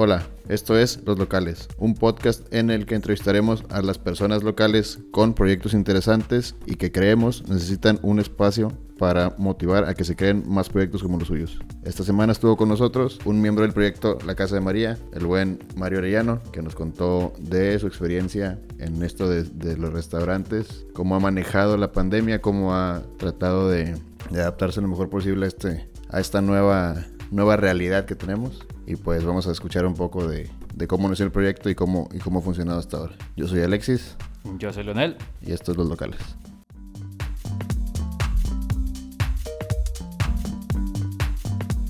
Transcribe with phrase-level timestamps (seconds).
[0.00, 5.00] Hola, esto es Los Locales, un podcast en el que entrevistaremos a las personas locales
[5.10, 10.44] con proyectos interesantes y que creemos necesitan un espacio para motivar a que se creen
[10.46, 11.58] más proyectos como los suyos.
[11.82, 15.58] Esta semana estuvo con nosotros un miembro del proyecto La Casa de María, el buen
[15.74, 21.18] Mario Arellano, que nos contó de su experiencia en esto de, los restaurantes, cómo ha
[21.18, 23.96] manejado la pandemia, cómo ha tratado de,
[24.30, 28.66] de adaptarse lo mejor posible a, este, a esta nueva, nueva realidad que tenemos.
[28.86, 32.08] Y pues vamos a escuchar un poco de, de cómo nació el proyecto y cómo,
[32.12, 33.14] y cómo ha funcionado hasta ahora.
[33.36, 34.16] Yo soy Alexis
[34.58, 35.16] Yo soy Leonel.
[35.42, 36.20] y esto es Los Locales.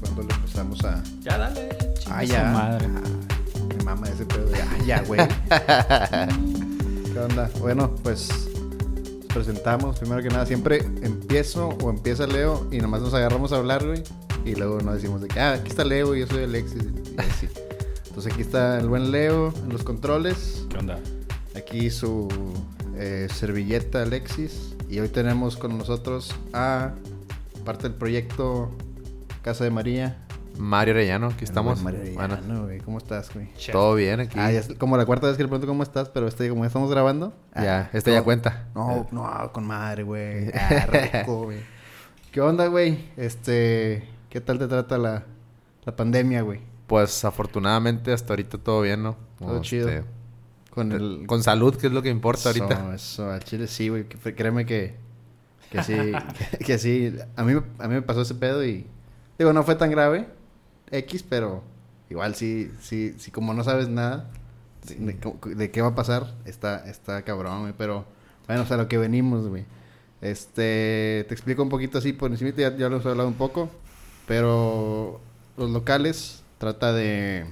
[0.00, 1.02] Cuando lo empezamos a...
[1.20, 1.68] Ya, dale.
[2.10, 2.44] Ah, ya.
[2.52, 2.86] madre.
[2.96, 4.60] Ah, mi mamá ese pedo de...
[4.62, 5.20] Ah, ya, güey.
[7.12, 7.50] ¿Qué onda?
[7.60, 8.28] Bueno, pues
[9.18, 9.98] nos presentamos.
[9.98, 14.02] Primero que nada, siempre empiezo o empieza Leo y nomás nos agarramos a hablar, güey.
[14.44, 16.82] Y luego nos decimos de que, ah, aquí está Leo y yo soy Alexis.
[16.82, 17.48] Y así.
[18.06, 20.66] Entonces aquí está el buen Leo en los controles.
[20.70, 20.98] ¿Qué onda?
[21.54, 22.28] Aquí su
[22.96, 24.74] eh, servilleta Alexis.
[24.88, 26.92] Y hoy tenemos con nosotros a
[27.64, 28.70] parte del proyecto
[29.42, 30.24] Casa de María.
[30.56, 31.82] Mario Arellano, aquí estamos.
[31.82, 32.80] Mario Bueno, Arellano, güey.
[32.80, 33.52] ¿Cómo estás, güey?
[33.56, 33.72] Chef.
[33.72, 34.38] todo bien aquí.
[34.38, 36.62] Ah, ya es como la cuarta vez que le pregunto cómo estás, pero este, como
[36.62, 37.34] ya estamos grabando.
[37.54, 38.66] ya, ah, este no, ya cuenta.
[38.74, 40.50] No, no, con madre, güey.
[40.54, 40.86] Ah,
[41.22, 41.58] rico, güey.
[42.32, 43.10] ¿Qué onda, güey?
[43.16, 45.24] Este, ¿qué tal te trata la,
[45.84, 46.60] la pandemia, güey?
[46.86, 49.16] Pues afortunadamente hasta ahorita todo bien, ¿no?
[49.38, 49.90] Todo Este, chido.
[50.70, 51.24] Con el...
[51.26, 52.74] Con salud, que es lo que importa ahorita.
[52.74, 54.04] Eso, eso, al chile sí, güey.
[54.04, 54.94] Créeme que,
[55.70, 57.14] que sí, que, que sí.
[57.36, 58.86] A mí, a mí me pasó ese pedo y...
[59.38, 60.26] Digo, no fue tan grave,
[60.90, 61.62] X, pero
[62.10, 64.30] igual sí, sí, sí, como no sabes nada
[64.86, 67.74] de, de qué va a pasar, está, está cabrón, güey.
[67.76, 68.04] Pero,
[68.46, 69.64] bueno, o sea, lo que venimos, güey.
[70.20, 73.70] Este, te explico un poquito así por encima, ya, ya lo hemos hablado un poco,
[74.28, 75.20] pero
[75.56, 77.46] los locales trata de,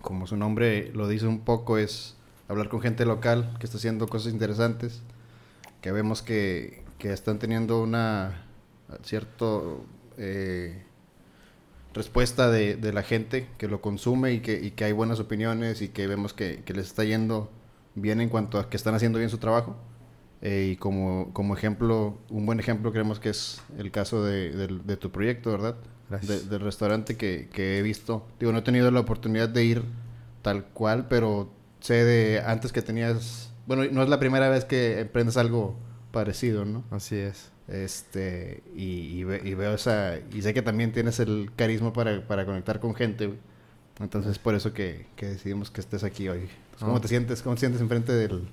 [0.00, 2.16] como su nombre lo dice un poco, es
[2.48, 5.02] hablar con gente local que está haciendo cosas interesantes,
[5.82, 8.46] que vemos que, que están teniendo una
[9.04, 9.84] cierto
[10.16, 10.82] eh,
[11.92, 15.88] respuesta de, de la gente que lo consume y que, que hay buenas opiniones y
[15.88, 17.50] que vemos que, que les está yendo
[17.94, 19.76] bien en cuanto a que están haciendo bien su trabajo.
[20.42, 25.10] Eh, y como, como ejemplo, un buen ejemplo creemos que es el caso de, tu
[25.10, 25.76] proyecto, ¿verdad?
[26.08, 26.44] Gracias.
[26.44, 28.26] De- del restaurante que, que he visto.
[28.38, 29.82] Digo, no he tenido la oportunidad de ir
[30.42, 31.50] tal cual, pero
[31.80, 33.52] sé de antes que tenías...
[33.66, 35.76] Bueno, no es la primera vez que emprendes algo
[36.10, 36.84] parecido, ¿no?
[36.90, 37.50] Así es.
[37.68, 42.26] Este, y, y ve- y veo esa, y sé que también tienes el carisma para,
[42.26, 43.38] para conectar con gente, güey.
[44.00, 46.48] Entonces, por eso que, que decidimos que estés aquí hoy.
[46.70, 47.00] Pues, ¿Cómo Ah.
[47.00, 47.42] te sientes?
[47.42, 48.48] ¿Cómo te sientes enfrente del,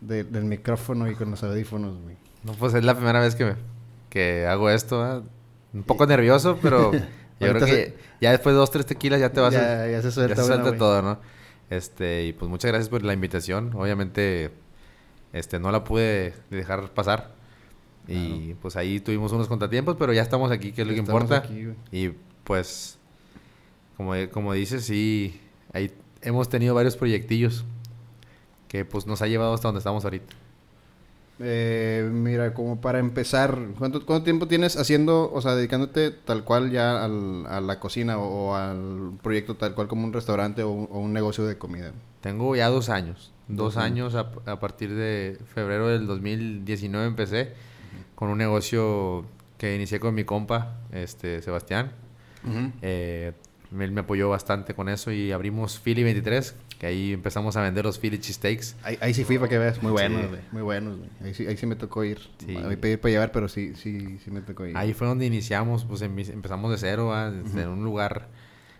[0.00, 2.16] de- del micrófono y con los audífonos, güey?
[2.44, 3.56] No, pues es la primera vez que, me-
[4.10, 5.22] que hago esto, ¿eh?
[5.72, 6.98] Un poco nervioso, pero yo
[7.38, 9.88] creo Ahorita que se- ya después de dos, tres tequilas ya te vas ya, a...
[9.88, 11.18] ya se Ya suelta, se todo, ¿no?
[11.68, 13.72] Este, y pues muchas gracias por la invitación.
[13.74, 14.52] Obviamente,
[15.32, 17.34] este, no la pude dejar pasar.
[18.08, 21.22] Y pues ahí tuvimos unos contratiempos, pero ya estamos aquí, que es lo que Estamos
[21.22, 21.44] importa.
[21.44, 21.66] aquí.
[21.90, 22.10] Y
[22.44, 22.98] pues,
[23.96, 25.40] como, como dices, sí,
[25.72, 25.90] ahí
[26.22, 27.64] hemos tenido varios proyectillos
[28.68, 30.34] que pues nos ha llevado hasta donde estamos ahorita.
[31.38, 36.70] Eh, mira, como para empezar, ¿cuánto, cuánto tiempo tienes haciendo, o sea, dedicándote tal cual
[36.70, 40.70] ya al- a la cocina o, o al proyecto tal cual como un restaurante o,
[40.70, 41.92] un- o un negocio de comida?
[42.22, 43.32] Tengo ya dos años.
[43.48, 47.52] Dos años a, a partir de febrero del 2019 empecé
[48.14, 49.24] con un negocio
[49.58, 51.92] que inicié con mi compa, este Sebastián.
[52.80, 53.32] Eh,
[53.78, 57.84] él me apoyó bastante con eso y abrimos Philly 23, que ahí empezamos a vender
[57.84, 58.76] los Philly cheesesteaks.
[58.82, 60.36] Ahí, ahí sí fui para que veas, muy buenos, Sí.
[60.52, 61.10] muy buenos, güey.
[61.24, 62.18] Ahí sí, ahí sí me tocó ir.
[62.44, 62.56] Sí.
[62.56, 64.76] A mí pedir para llevar, pero sí, sí, sí me tocó ir.
[64.76, 67.28] Ahí fue donde iniciamos, pues em- empezamos de cero, ¿va?
[67.28, 68.28] en un lugar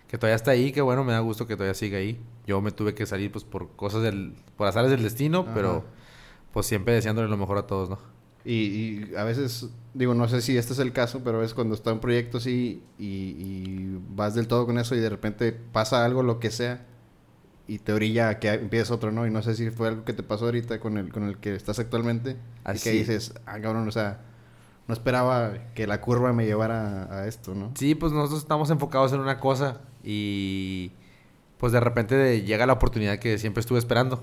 [0.08, 2.20] que todavía está ahí, que bueno, me da gusto que todavía siga ahí.
[2.46, 5.54] Yo me tuve que salir pues por cosas del, por azares del destino, Ajá.
[5.54, 5.84] pero
[6.52, 7.98] pues siempre deseándole lo mejor a todos, ¿no?
[8.44, 11.74] Y, y a veces, digo, no sé si este es el caso, pero es cuando
[11.74, 16.04] está un proyecto así y, y vas del todo con eso y de repente pasa
[16.04, 16.86] algo, lo que sea,
[17.66, 19.26] y te orilla a que empieces otro, ¿no?
[19.26, 21.54] Y no sé si fue algo que te pasó ahorita con el, con el que
[21.54, 22.32] estás actualmente.
[22.32, 22.84] Y Así.
[22.84, 24.20] que dices, ah, cabrón, o sea,
[24.86, 27.72] no esperaba que la curva me llevara a, a esto, ¿no?
[27.74, 30.92] Sí, pues nosotros estamos enfocados en una cosa y
[31.58, 34.22] pues de repente llega la oportunidad que siempre estuve esperando,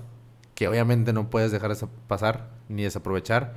[0.54, 1.76] que obviamente no puedes dejar
[2.08, 3.56] pasar ni desaprovechar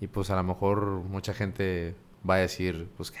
[0.00, 1.94] y pues a lo mejor mucha gente
[2.28, 3.18] va a decir, pues que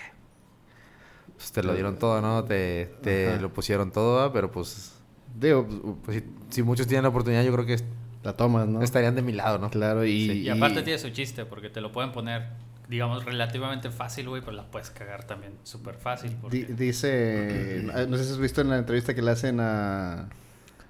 [1.38, 2.42] pues te lo dieron todo, ¿no?
[2.44, 4.97] Te, te lo pusieron todo, pero pues,
[5.38, 7.76] Digo, pues, pues si, si muchos tienen la oportunidad yo creo que
[8.22, 8.82] la tomas, ¿no?
[8.82, 9.70] estarían de mi lado, ¿no?
[9.70, 10.26] Claro, y...
[10.28, 10.32] Sí.
[10.42, 12.48] Y aparte tiene su chiste, porque te lo pueden poner
[12.88, 16.34] digamos, relativamente fácil, güey, pues la puedes cagar también súper fácil.
[16.40, 16.64] Porque...
[16.64, 20.28] dice, no sé si has visto en la entrevista que le hacen a,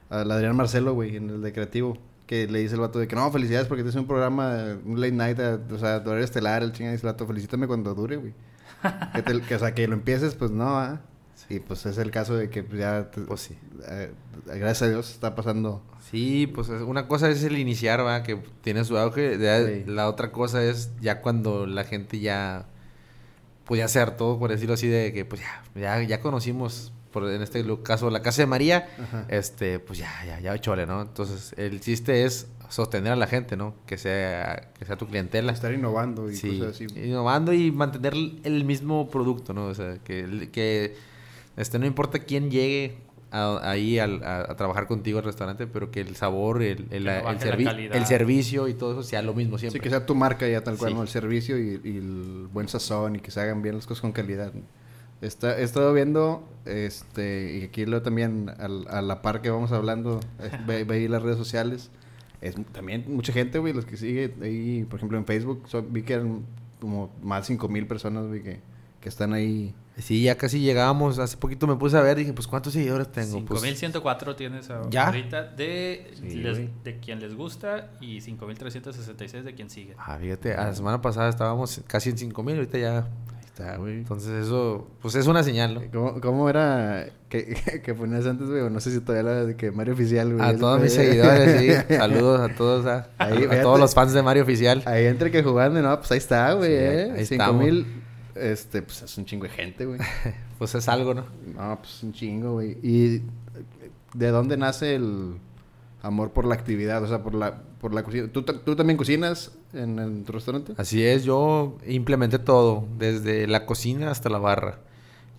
[0.08, 3.16] al Adrián Marcelo, güey, en el de Creativo, que le dice el vato de que
[3.16, 5.38] no, felicidades porque tienes un programa, un late night,
[5.72, 8.34] o sea, horario estelar, el chingada, dice el vato, felicítame cuando dure, güey.
[9.14, 11.00] que, te- que, o sea, que lo empieces, pues no, ¿ah?
[11.48, 13.56] Y pues es el caso de que pues, ya, Pues sí.
[13.88, 14.12] eh,
[14.46, 15.82] gracias a Dios, está pasando.
[16.10, 18.22] Sí, pues es- una cosa es el iniciar, ¿va?
[18.22, 19.36] Que tiene su auge.
[19.36, 19.84] Sí.
[19.90, 22.66] La otra cosa es ya cuando la gente ya...
[23.64, 27.30] Pues ya se hartó, por decirlo así, de que pues ya, ya, ya conocimos, por,
[27.30, 28.88] en este caso, la casa de María.
[28.98, 29.26] Ajá.
[29.28, 31.02] Este, pues ya, ya, ya chole, ¿no?
[31.02, 33.74] Entonces, el chiste es sostener a la gente, ¿no?
[33.86, 35.52] Que sea, que sea tu clientela.
[35.52, 36.86] Estar innovando y Sí, cosas así.
[36.98, 38.14] innovando y mantener
[38.44, 39.66] el mismo producto, ¿no?
[39.66, 40.96] O sea, que, que
[41.58, 42.96] este, no importa quién llegue
[43.30, 47.04] a- ahí al- a, a trabajar contigo al restaurante, pero que el sabor, el, el,
[47.04, 49.80] la servi- el servicio y todo eso sea lo mismo Sí, siempre.
[49.82, 50.96] que sea tu marca ya tal cual, Sí.
[50.96, 51.02] ¿no?
[51.02, 54.12] El servicio y, y el buen sazón y que se hagan bien las cosas con
[54.12, 54.52] calidad.
[55.20, 59.72] Está, he estado viendo, este, y aquí lo también al- a la par que vamos
[59.72, 61.90] hablando, eh, ve, ve ahí las redes sociales.
[62.40, 66.12] Es también mucha gente, güey, los que sigue ahí, por ejemplo, en Facebook, vi que
[66.14, 66.44] eran
[66.80, 68.60] como más de 5 mil personas, güey, que,
[69.00, 69.74] que están ahí.
[69.96, 71.18] Sí, ya casi llegábamos.
[71.18, 73.44] Hace poquito me puse a ver y dije, pues, ¿cuántos seguidores tengo?
[73.44, 75.06] Pues, 5104 tienes a- ¿Ya?
[75.06, 79.94] ahorita de, Sí, les- de quien les gusta y 5366 de quien sigue.
[79.98, 82.98] ah, fíjate, a la semana pasada estábamos casi en 5000, ahorita ya.
[82.98, 83.94] Ahí está, güey.
[83.94, 85.82] Entonces, eso, pues es una señal, ¿no?
[85.92, 88.70] ¿Cómo, cómo era que, que ponías antes, güey?
[88.70, 90.48] No sé si todavía la de que Mario Oficial, güey.
[90.48, 91.94] A todos mis seguidores, sí.
[91.96, 93.62] Saludos a todos, a, Ahí, a fíjate.
[93.62, 94.80] todos los fans de Mario Oficial.
[94.86, 97.12] Ahí entre que jugando, no, pues ahí está, güey, Sí, eh.
[97.16, 97.64] ahí Cinco estamos.
[97.64, 97.86] mil,
[98.40, 100.00] este, pues es un chingo de gente, güey.
[100.58, 101.24] Pues es algo, ¿no?
[101.54, 102.78] No, pues un chingo, güey.
[102.82, 103.22] ¿Y
[104.12, 105.36] de dónde nace el
[106.02, 107.00] amor por la actividad?
[107.04, 108.26] O sea, por la, por la cocina.
[108.32, 110.72] ¿Tú, tú también cocinas en, tu restaurante?
[110.76, 114.80] Así es, yo implementé todo, desde la cocina hasta la barra.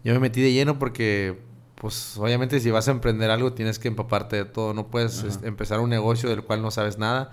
[0.05, 1.37] Yo me metí de lleno porque,
[1.75, 4.73] pues, obviamente si vas a emprender algo tienes que empaparte de todo.
[4.73, 5.27] No puedes Ajá.
[5.27, 7.31] este, empezar un negocio del cual no sabes nada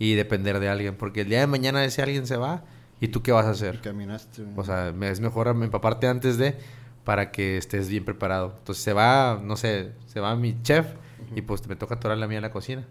[0.00, 0.96] y depender de alguien.
[0.96, 2.64] Porque el día de mañana ese alguien se va
[3.00, 3.80] y tú qué vas a Y hacer.
[3.80, 4.44] caminaste.
[4.56, 6.56] O sea, me- es mejor empaparte antes de
[7.04, 8.54] para que estés bien preparado.
[8.58, 10.86] Entonces se va, no sé, se va mi chef
[11.34, 12.84] y pues me toca atorar la mía en la cocina.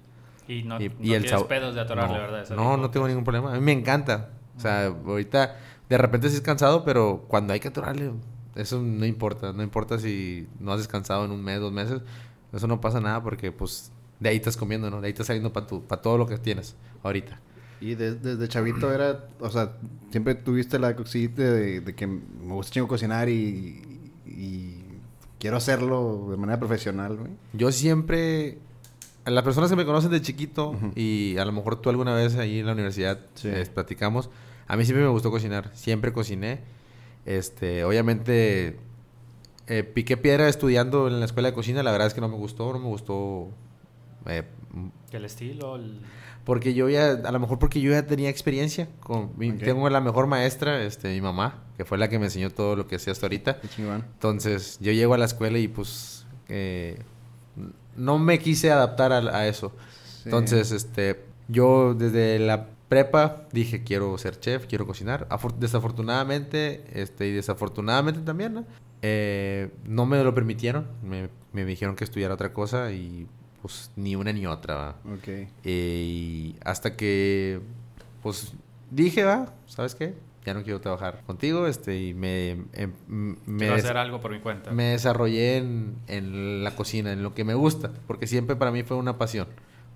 [0.48, 2.50] Y no, Y- no y el pedos de atorarle, no, ¿verdad?
[2.56, 3.51] No, no tengo ningún problema.
[3.51, 4.30] A mí me encanta.
[4.56, 5.56] O sea, ahorita
[5.89, 8.12] de repente sí es cansado, pero cuando hay que atorarle,
[8.56, 9.54] eso no importa.
[9.54, 12.01] No importa si no has descansado en un mes, dos meses.
[12.54, 15.00] Eso no pasa nada porque pues de ahí estás comiendo, ¿no?
[15.01, 17.39] De ahí estás saliendo para para todo lo que tienes ahorita.
[17.79, 19.74] Y de- desde chavito era, o sea,
[20.12, 24.83] siempre tuviste la cosita de, de que me gusta chingo cocinar y, y
[25.39, 27.31] quiero hacerlo de manera profesional, güey.
[27.53, 28.57] Yo siempre,
[29.25, 30.91] a las personas que me conocen de chiquito Ujú.
[30.95, 33.50] y a lo mejor tú alguna vez ahí en la universidad Sí.
[33.50, 34.30] eh, platicamos,
[34.68, 36.62] a mí siempre me gustó cocinar, siempre cociné.
[37.25, 38.80] Este, obviamente
[39.68, 42.38] eh, piqué piedra estudiando en la escuela de cocina, la verdad es que no me
[42.38, 43.50] gustó, no me gustó
[44.25, 44.44] eh,
[45.12, 46.01] El estilo, el...
[46.47, 48.88] porque yo ya, a lo mejor porque yo ya tenía experiencia.
[49.01, 49.59] Con, mi- Ok.
[49.59, 52.88] Tengo la mejor maestra, este, mi mamá, que fue la que me enseñó todo lo
[52.88, 53.59] que sé hasta ahorita.
[54.13, 56.99] Entonces, yo llego a la escuela y pues eh,
[57.97, 59.73] no me quise adaptar a, a eso.
[60.05, 60.21] Sí.
[60.25, 65.27] Entonces, este, yo desde la prepa dije quiero ser chef, quiero cocinar.
[65.29, 68.65] Afor- desafortunadamente, este, y desafortunadamente también, ¿no?
[69.01, 70.88] Eh, no me lo permitieron.
[71.03, 73.27] Me, me dijeron que estudiara otra cosa y
[73.61, 74.76] pues ni una ni otra.
[74.76, 74.90] ¿va?
[75.14, 75.28] Ok.
[75.28, 77.59] Eh, y hasta que,
[78.23, 78.54] pues,
[78.92, 80.16] dije, va, ¿sabes qué?
[80.45, 82.94] Ya no quiero trabajar contigo, este, y me, em-
[83.45, 84.71] me, Quiero hacer algo por mi cuenta.
[84.71, 88.83] me desarrollé en, en la cocina, en lo que me gusta, porque siempre para mí
[88.83, 89.47] fue una pasión.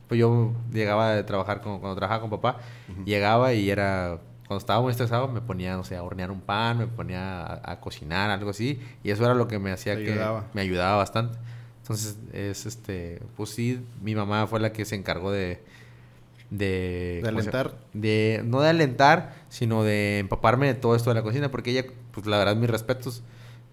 [0.09, 2.57] Pues yo llegaba de trabajar con, cuando trabajaba con papá,
[2.89, 3.05] Ujú.
[3.05, 6.79] llegaba y era, cuando estaba muy estresado, me ponía, no sé, a hornear un pan,
[6.79, 10.03] me ponía a, a cocinar, algo así, y eso era lo que me hacía Te
[10.03, 10.47] que ayudaba.
[10.53, 11.37] me ayudaba bastante.
[11.91, 15.59] Entonces, es este, pues sí, mi mamá fue la que se encargó de...
[16.49, 17.77] De, De alentar.
[17.93, 21.85] de no de alentar, sino de empaparme de todo esto de la cocina, porque ella,
[22.11, 23.23] pues la verdad, mis respetos.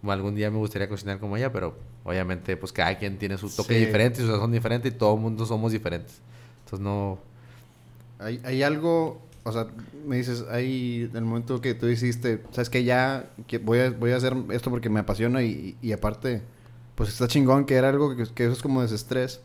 [0.07, 3.75] Algún día me gustaría cocinar como ella, pero obviamente, pues cada quien tiene su toque
[3.75, 3.85] Sí.
[3.87, 6.21] diferente, su sazón diferente y todo el mundo somos diferentes.
[6.65, 7.19] Entonces, no.
[8.21, 9.67] Hay, hay algo, o sea,
[10.07, 13.91] me dices, hay en el momento que tú hiciste, sabes que ya que voy, a,
[13.91, 16.43] voy a hacer esto porque me apasiona y, y aparte,
[16.99, 19.41] pues está chingón que era algo que, eso es como desestrés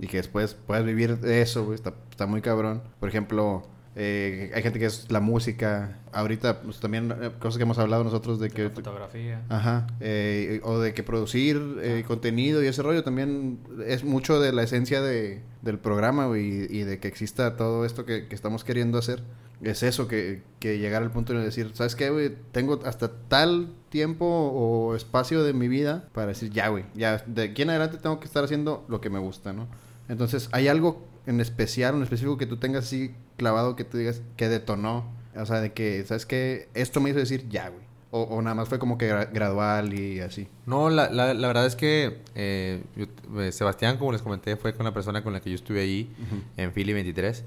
[0.00, 2.82] y que después puedas vivir de eso, güey, está, está muy cabrón.
[2.98, 3.62] Por ejemplo,
[4.00, 5.98] Eh, hay gente que es la música.
[6.12, 8.64] Ahorita, pues también eh, cosas que hemos hablado nosotros de De que...
[8.64, 9.42] la fotografía.
[9.48, 9.88] Ajá.
[9.98, 14.62] eh, o de que producir eh, contenido y ese rollo también es mucho de la
[14.62, 18.98] esencia de, del programa, y, y de que exista todo esto que, que estamos queriendo
[18.98, 19.24] hacer.
[19.60, 22.36] Es eso, que, que llegar al punto de decir, ¿sabes qué, güey?
[22.52, 27.42] Tengo hasta tal tiempo o espacio de mi vida para decir, ya, güey, ya, de
[27.42, 29.66] aquí en adelante tengo que estar haciendo lo que me gusta, ¿no?
[30.08, 34.20] Entonces, ¿hay algo en especial, en específico que tú tengas así clavado que tú digas
[34.36, 35.06] que detonó?
[35.34, 36.68] O sea, de que, ¿sabes qué?
[36.74, 37.88] Esto me hizo decir, ya, güey.
[38.10, 40.48] O, o nada más fue como que gra- gradual y así.
[40.66, 44.72] No, la, la, la verdad es que eh, yo- eh, Sebastián, como les comenté, fue
[44.74, 46.10] con la persona con la que yo estuve ahí
[46.56, 47.44] en Philly 23.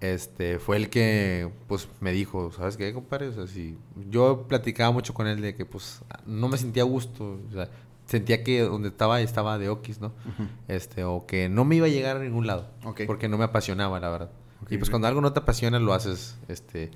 [0.00, 3.28] Este, fue el que, pues, me dijo, ¿sabes qué, compadre?
[3.28, 3.78] O sea, si
[4.10, 7.68] yo platicaba mucho con él de que, pues, no me sentía a gusto, o sea,
[8.06, 10.12] sentía que donde estaba estaba de okis, ¿no?
[10.68, 12.68] Este, o que no me iba a llegar a ningún lado,
[13.06, 14.30] porque no me apasionaba, la verdad.
[14.70, 16.90] Y pues cuando algo no te apasiona, lo haces, este,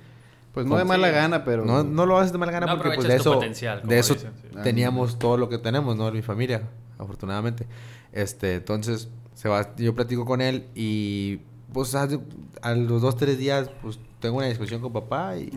[0.53, 0.87] Pues no de Sí.
[0.87, 1.65] mala gana, pero...
[1.65, 4.15] no, no lo haces de mala gana No porque pues de eso, potencial, de eso
[4.15, 4.57] dicen, sí.
[4.63, 6.07] teníamos todo lo que tenemos, ¿no?
[6.07, 6.63] En mi familia,
[6.97, 7.67] afortunadamente.
[8.11, 11.41] Este, entonces, se va, yo platico con él y
[11.73, 12.07] pues a,
[12.63, 15.51] a los dos, tres días, pues tengo una discusión con papá y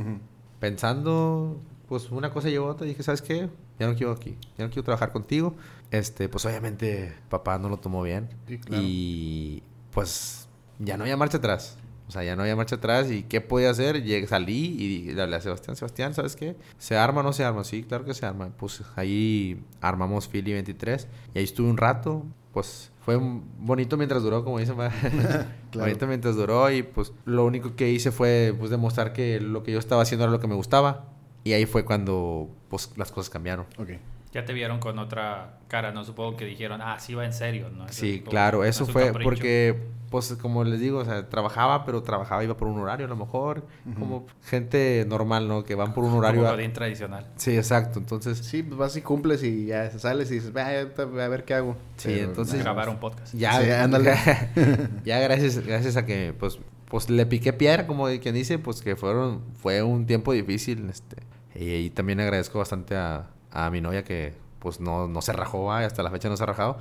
[0.58, 3.48] pensando, pues una cosa llevó a otra, dije, ¿sabes qué?
[3.78, 5.54] Ya no quiero aquí, ya no quiero trabajar contigo.
[5.90, 8.28] Este, pues obviamente papá no lo tomó bien.
[8.46, 8.82] Sí, claro.
[8.84, 9.62] Y
[9.92, 10.46] pues
[10.78, 11.76] ya no había marcha atrás.
[12.10, 13.08] O sea, ya no había marcha atrás.
[13.08, 14.02] ¿Y qué podía hacer?
[14.02, 15.76] Llegué, salí y le hablé a Sebastián.
[15.76, 16.56] Sebastián, ¿sabes qué?
[16.76, 17.62] ¿Se arma o no se arma?
[17.62, 18.48] Sí, claro que se arma.
[18.56, 21.06] Pues ahí armamos Philly 23.
[21.34, 22.24] Y ahí estuve un rato.
[22.52, 23.16] Pues fue
[23.60, 24.76] bonito mientras duró, como dicen.
[24.80, 24.90] va.
[25.72, 26.68] Bonito mientras duró.
[26.72, 30.24] Y pues lo único que hice fue pues demostrar que lo que yo estaba haciendo
[30.24, 31.04] era lo que me gustaba.
[31.44, 33.66] Y ahí fue cuando pues las cosas cambiaron.
[33.78, 33.90] Ok.
[34.32, 36.04] Ya te vieron con otra cara, ¿no?
[36.04, 37.86] Supongo que dijeron, ah, sí va en serio, ¿no?
[37.86, 39.24] Eso Sí, como- claro, eso fue capricho.
[39.24, 43.08] porque, pues, como les digo, o sea, trabajaba, pero trabajaba, iba por un horario a
[43.08, 43.64] lo mejor,
[43.98, 45.64] como gente normal, ¿no?
[45.64, 46.42] Que van por un horario.
[46.42, 47.26] Como a- tradicional.
[47.36, 51.04] Sí, exacto, entonces, Sí, pues vas y cumples y ya sales y dices, "Ah, ahorita
[51.06, 51.76] voy a ver qué hago.
[51.96, 53.34] Sí, entonces- Grabar un podcast.
[53.34, 54.14] ya, Sí, ándale.
[55.04, 56.58] ya gracias, gracias a que, pues,
[56.88, 61.16] pues le piqué piedra, como quien dice, pues que fueron, fue un tiempo difícil, este,
[61.54, 65.64] y, y también agradezco bastante a, a mi novia que, pues, no, no se rajó,
[65.64, 66.78] va, hasta la fecha no se ha rajado,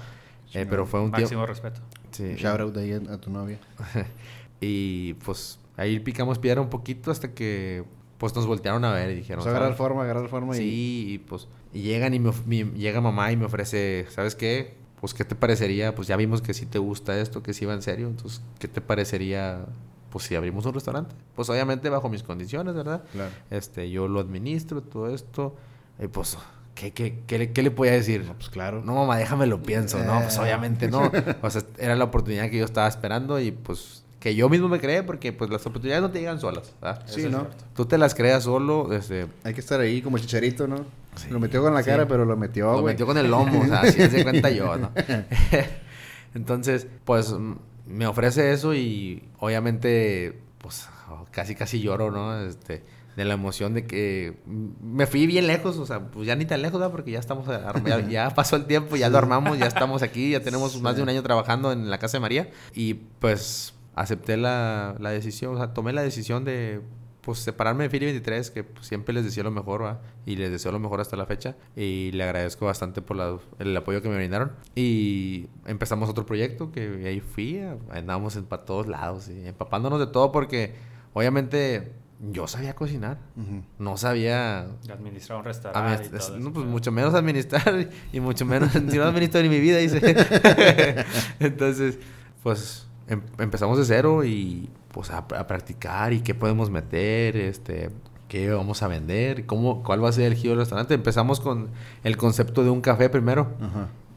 [0.53, 1.21] eh, pero fue un tiempo...
[1.21, 1.81] Máximo respeto.
[2.11, 3.59] Sí, Shout out ahí a, tu novia.
[4.61, 7.85] Y pues ahí picamos piedra un poquito hasta que
[8.17, 9.47] pues nos voltearon a ver y dijeron...
[9.47, 10.59] A agarrar forma, agarrar forma y...
[10.59, 14.75] Sí, y pues y llegan y me mi- llega mamá y me ofrece, ¿sabes qué?
[14.99, 17.73] Pues qué te parecería, pues ya vimos que sí te gusta esto, que sí va
[17.73, 19.65] en serio, entonces ¿qué te parecería
[20.09, 21.15] pues si abrimos un restaurante?
[21.35, 23.03] Pues obviamente bajo mis condiciones, ¿verdad?
[23.13, 23.31] Claro.
[23.49, 25.55] Este, yo lo administro, todo esto,
[26.03, 26.37] y pues
[26.75, 28.23] ¿qué, qué, qué, le- qué le podía decir?
[28.25, 28.81] No, pues claro.
[28.83, 29.99] No, mamá, déjame lo pienso.
[30.03, 30.41] No, pues Eh.
[30.41, 31.11] obviamente no.
[31.41, 34.79] O sea, era la oportunidad que yo estaba esperando y pues que yo mismo me
[34.81, 36.73] creé porque pues las oportunidades no te llegan solas.
[36.81, 37.03] ¿verdad?
[37.05, 37.47] Sí, Eso ¿no?
[37.73, 40.77] Tú te las creas solo, este, Hay que estar ahí como chicharito, ¿no?
[41.15, 41.89] Sí, lo metió con la sí.
[41.89, 44.77] cara, pero lo metió, lo metió con el lomo, o sea, así se cuenta yo,
[44.77, 44.91] ¿no?
[46.35, 47.33] Entonces, pues
[47.87, 50.87] me ofrece eso y obviamente, pues
[51.31, 52.39] casi casi lloro, ¿no?
[52.41, 52.83] Este,
[53.15, 54.39] de la emoción de que
[54.81, 56.91] me fui bien lejos, o sea, pues ya ni tan lejos, ¿verdad?
[56.91, 60.31] Porque ya estamos, a- ya, ya pasó el tiempo, ya lo armamos, ya estamos aquí,
[60.31, 64.37] ya tenemos más de un año trabajando en la casa de María y pues acepté
[64.37, 66.81] la, la decisión, o sea, tomé la decisión de
[67.21, 69.99] pues separarme de Philly 23, que pues, siempre les deseo lo mejor, ¿va?
[70.25, 71.57] Y les deseo lo mejor hasta la fecha.
[71.75, 74.53] Y le agradezco bastante por la- el apoyo que me brindaron.
[74.73, 77.61] Y empezamos otro proyecto que ahí fui,
[77.91, 80.73] andábamos en, para todos lados, y empapándonos de todo porque
[81.13, 83.17] obviamente yo sabía cocinar.
[83.77, 84.67] No sabía...
[84.91, 88.71] Administrar un restaurante y todo eso, no, pues mucho menos administrar y mucho menos...
[88.73, 89.99] si no administro ni mi vida, dice.
[91.39, 91.97] Entonces,
[92.43, 97.89] pues em- empezamos de cero y pues a, a practicar y qué podemos meter, este,
[98.27, 100.93] qué vamos a vender, cómo, cuál va a ser el giro del restaurante.
[100.93, 101.69] Empezamos con
[102.03, 103.51] el concepto de un café primero.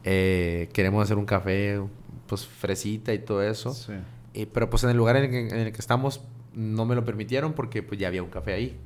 [0.03, 1.81] Eh, queremos hacer un café,
[2.27, 3.73] pues fresita y todo eso.
[3.73, 3.93] Sí.
[4.33, 6.21] Y- pero pues en el lugar en el, que, en el que estamos
[6.53, 8.79] no me lo permitieron porque pues ya había un café ahí.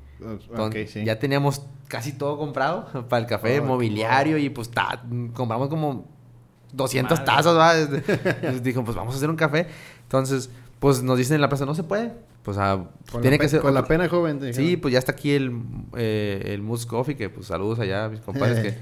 [0.87, 1.03] Sí.
[1.05, 6.05] Ya teníamos casi todo comprado para el café, Oh, mobiliario y pues ta- compramos como
[6.73, 7.25] 200 Madre.
[7.25, 7.77] tazas, ¿va?
[7.77, 9.67] Entonces dijo, pues vamos a hacer un café.
[10.03, 12.13] Entonces, pues nos dicen en la plaza, no se puede.
[12.43, 12.85] Pues ah,
[13.21, 13.61] tiene que ser...
[13.61, 14.53] Con la pena, joven.
[14.53, 15.51] Sí, pues ya está aquí el,
[15.97, 18.77] eh, el Moose Coffee, que pues saludos allá a mis compadres, que,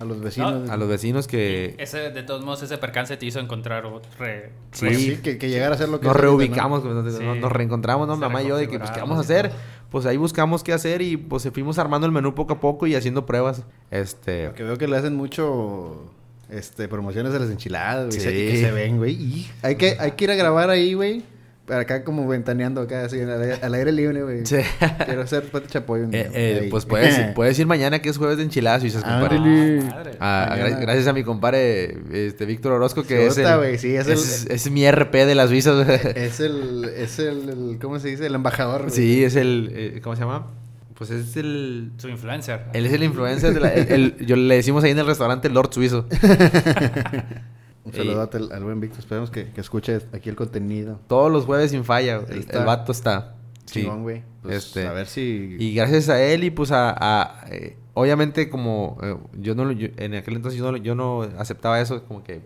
[0.00, 0.68] A los vecinos.
[0.70, 4.10] a los vecinos que Ese, de todos modos, ese percance te hizo encontrar otro...
[4.18, 4.86] Re, Sí.
[4.86, 6.38] Pues sí, que, que llegara a ser lo que nos es ahorita, ¿no?
[6.38, 7.22] reubicamos, pues, nos, Sí.
[7.40, 8.14] nos reencontramos, ¿no?
[8.14, 9.50] Se Mamá y yo, de que pues qué vamos a hacer.
[9.90, 12.94] Pues ahí buscamos qué hacer y pues fuimos armando el menú poco a poco y
[12.94, 13.62] haciendo pruebas.
[13.90, 14.46] Este...
[14.46, 16.10] Porque veo que le hacen mucho
[16.48, 18.18] este promociones de las enchiladas, güey.
[18.18, 18.20] Sí.
[18.20, 19.12] se- Que se ven, güey.
[19.14, 21.22] Y hay que, hay que ir a grabar ahí, güey.
[21.72, 24.46] Acá como ventaneando acá, así, al, aire- al aire libre, güey.
[24.46, 24.56] Sí.
[25.04, 28.16] Quiero hacer pate chapoy un Eh, día, eh, pues puedes, puedes ir mañana que es
[28.18, 29.36] jueves de enchiladas suizas, compadre.
[29.38, 30.10] Ah, madre.
[30.20, 30.80] Ah, gra- Mañana.
[30.80, 34.70] gracias a mi compadre este, Víctor Orozco, que es, el, sí, es el- es, es
[34.70, 35.84] mi RP de las suizas.
[35.86, 35.98] güey.
[36.16, 38.26] Es el, es el, el- ¿cómo se dice?
[38.26, 38.82] El embajador.
[38.82, 38.92] güey.
[38.94, 40.46] sí, es el, eh, ¿cómo se llama?
[40.94, 41.92] Pues es el...
[41.96, 42.66] Su influencer.
[42.74, 45.48] Él es el influencer, de la- el- el- yo le decimos ahí en el restaurante
[45.48, 46.06] Lord Suizo.
[47.90, 49.00] Un saludote al, al buen Víctor.
[49.00, 51.00] Esperemos que, que escuche aquí el contenido.
[51.06, 53.34] Todos los jueves sin falla, el, el vato está.
[53.66, 53.82] Sí.
[53.82, 54.22] Chingón, güey.
[54.42, 55.56] Pues, Este, A ver si...
[55.60, 56.94] Y gracias a él y pues a...
[56.98, 59.64] a, eh, obviamente como eh, yo no...
[59.64, 62.40] lo- yo- en aquel entonces yo no, yo no aceptaba eso, como que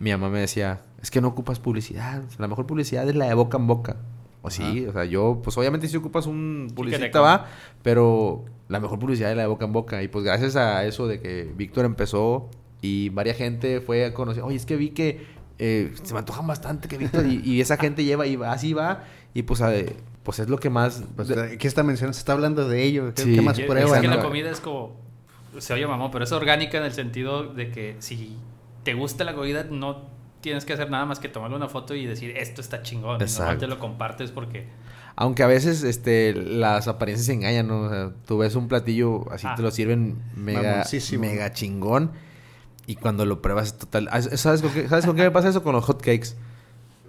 [0.00, 3.34] mi mamá me decía, es que no ocupas publicidad, la mejor publicidad es la de
[3.34, 3.96] boca en boca.
[4.42, 7.46] O sí, o sea, yo, pues obviamente sí ocupas un publicista, va,
[7.82, 10.02] pero la mejor publicidad es la de boca en boca.
[10.02, 12.50] Y pues gracias a eso de que Víctor empezó
[12.84, 15.26] y varias gente fue a conocer, oye, es que vi que
[15.58, 18.72] eh, se me antojan bastante que Víctor, y, y esa gente lleva y va, así
[18.72, 21.04] va, y pues, eh, pues es lo que más...
[21.16, 22.14] Pues, ¿Qué está mencionando?
[22.14, 23.12] Se está hablando de ello.
[23.14, 23.34] ¿Qué, Sí.
[23.36, 23.96] qué más prueba?
[23.96, 24.16] es que no?
[24.16, 24.96] la comida es como.
[25.58, 28.36] Se oye mamón, pero es orgánica en el sentido de que si
[28.82, 30.08] te gusta la comida, no
[30.40, 33.20] tienes que hacer nada más que tomarle una foto y decir esto está chingón.
[33.22, 33.58] Exacto.
[33.60, 34.66] te lo compartes porque.
[35.16, 37.82] Aunque a veces este, las apariencias engañan, ¿no?
[37.82, 39.54] O sea, tú ves un platillo, así Ah.
[39.54, 40.84] te lo sirven mega,
[41.20, 42.10] mega chingón.
[42.86, 44.08] Y cuando lo pruebas es total...
[44.12, 45.62] ah, ¿Sabes con, qué, ¿Sabes con qué me pasa eso?
[45.62, 46.34] Con los hot cakes.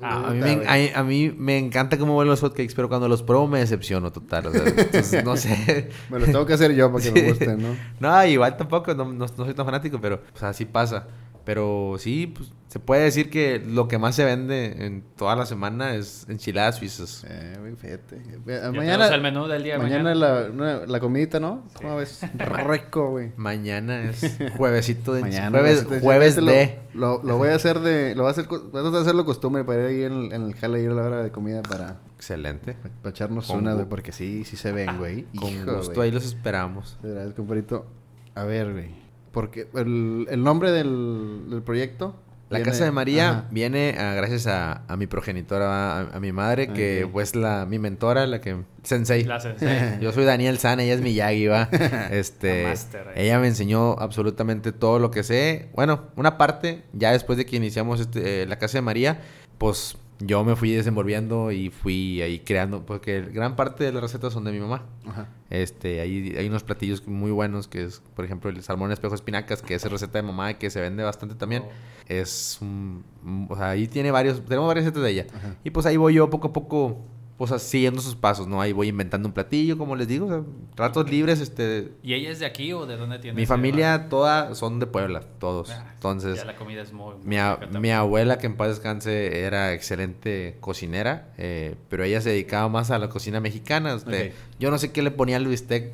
[0.02, 0.90] Ah, a, mí me, güey.
[0.94, 3.60] a, a mí me encanta cómo ven los hot cakes, pero cuando los pruebo me
[3.60, 4.48] decepciono total.
[4.48, 5.90] O sea, entonces, no sé.
[6.10, 7.14] Me lo tengo que hacer yo para que Sí.
[7.14, 7.76] me guste, ¿no?
[8.00, 11.08] No, igual tampoco, no, no- no soy tan fanático, pero, o sea, sí pasa.
[11.46, 15.46] Pero sí, pues, se puede decir que lo que más se vende en toda la
[15.46, 17.24] semana es enchiladas suizas.
[17.30, 18.18] Eh, güey, fíjate.
[18.18, 20.50] ya tenemos Mañana, el menú del día de mañana, mañana.
[20.50, 21.64] la, la comidita, ¿no?
[21.76, 22.20] ¿Cómo ves?
[22.68, 23.32] Rico, güey.
[23.38, 25.52] Mañana es juevesito de Mañana.
[25.52, 28.16] jueves, este, jueves este lo- de Lo, lo voy a hacer de...
[28.16, 28.48] Lo voy a hacer...
[28.48, 31.04] Voy a hacerlo costumbre para ir ahí en el, en el jale, ir a la
[31.04, 31.98] hora de comida para...
[32.16, 32.74] excelente.
[33.04, 35.26] Para echarnos Con una, güey, porque sí, sí se ven, güey.
[35.40, 36.08] Con gusto güey.
[36.10, 36.98] ahí los esperamos.
[37.04, 37.86] Agradezco, compadrito.
[38.34, 39.05] A ver, güey.
[39.36, 42.16] Porque el, el nombre del, del proyecto...
[42.48, 43.48] La viene- casa de María Ajá.
[43.50, 47.12] viene a- gracias a, a mi progenitora, a, a mi madre, que Ok.
[47.12, 49.24] pues la mi mentora, la que sensei.
[49.24, 49.98] La sensei.
[50.00, 51.68] Yo soy Daniel San, ella es Miyagi, va.
[52.12, 52.72] Este,
[53.16, 55.70] ella me enseñó absolutamente todo lo que sé.
[55.74, 59.22] Bueno, una parte, ya después de que iniciamos este, eh, la casa de María,
[59.58, 64.34] pues yo me fui desenvolviendo y fui ahí creando, porque gran parte de las recetas
[64.34, 64.86] son de mi mamá.
[65.06, 65.28] Ajá.
[65.50, 69.62] Este, hay, hay unos platillos muy buenos que es, por ejemplo, el salmón espejo espinacas,
[69.62, 71.64] que es receta de mamá y que se vende bastante también.
[71.66, 71.72] Oh.
[72.08, 73.04] Es un,
[73.50, 75.28] o sea, ahí tiene varios, tenemos varias recetas de ella.
[75.34, 75.56] Ajá.
[75.64, 77.06] Y pues ahí voy yo poco a poco,
[77.38, 78.62] pues así, siguiendo sus pasos, ¿no?
[78.62, 80.42] Ahí voy inventando un platillo, como les digo, o sea,
[80.78, 81.92] ratos libres, este...
[82.02, 83.36] ¿Y ella es de aquí o de dónde tiene?
[83.36, 85.70] Mi familia toda son de Puebla, todos.
[85.72, 87.16] Ah, Entonces, Ya la comida es muy.
[87.16, 92.30] muy mi, a- abuela, que en paz descanse, era excelente cocinera, eh, pero ella se
[92.30, 93.96] dedicaba más a la cocina mexicana.
[93.96, 94.34] este.
[94.60, 95.92] Yo no sé qué le ponía al bistec,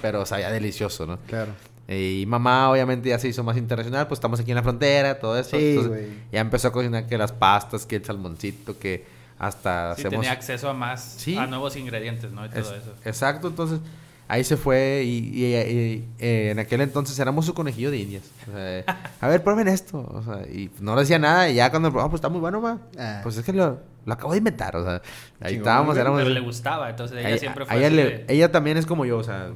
[0.00, 1.18] pero sabía delicioso, ¿no?
[1.26, 1.50] Claro.
[1.88, 5.18] Eh, y mamá, obviamente, ya se hizo más internacional, pues estamos aquí en la frontera,
[5.18, 5.56] todo eso.
[5.58, 6.06] Sí, Entonces, güey.
[6.32, 10.12] ya empezó a cocinar que las pastas, que el salmoncito, que hasta Sí, hacemos...
[10.20, 11.14] tenía acceso a más.
[11.18, 11.36] Sí.
[11.36, 12.44] A nuevos ingredientes, ¿no?
[12.46, 12.94] Y todo Es- eso.
[13.04, 13.80] Exacto, entonces
[14.28, 18.24] ahí se fue y, y- y- eh, en aquel entonces éramos su conejillo de indias.
[18.48, 18.84] O sea,
[19.20, 19.98] a ver, prueben esto.
[19.98, 22.60] O sea, y no le decía nada y ya cuando probamos, pues está muy bueno,
[22.60, 22.78] va.
[22.98, 23.20] Ah.
[23.22, 25.02] Pues es que lo, lo acabo de inventar, o sea,
[25.40, 26.20] ahí estábamos, éramos...
[26.22, 27.76] Pero le gustaba, entonces ella siempre a fue.
[27.78, 29.50] ella, así le- de- ella también es como yo, o sea,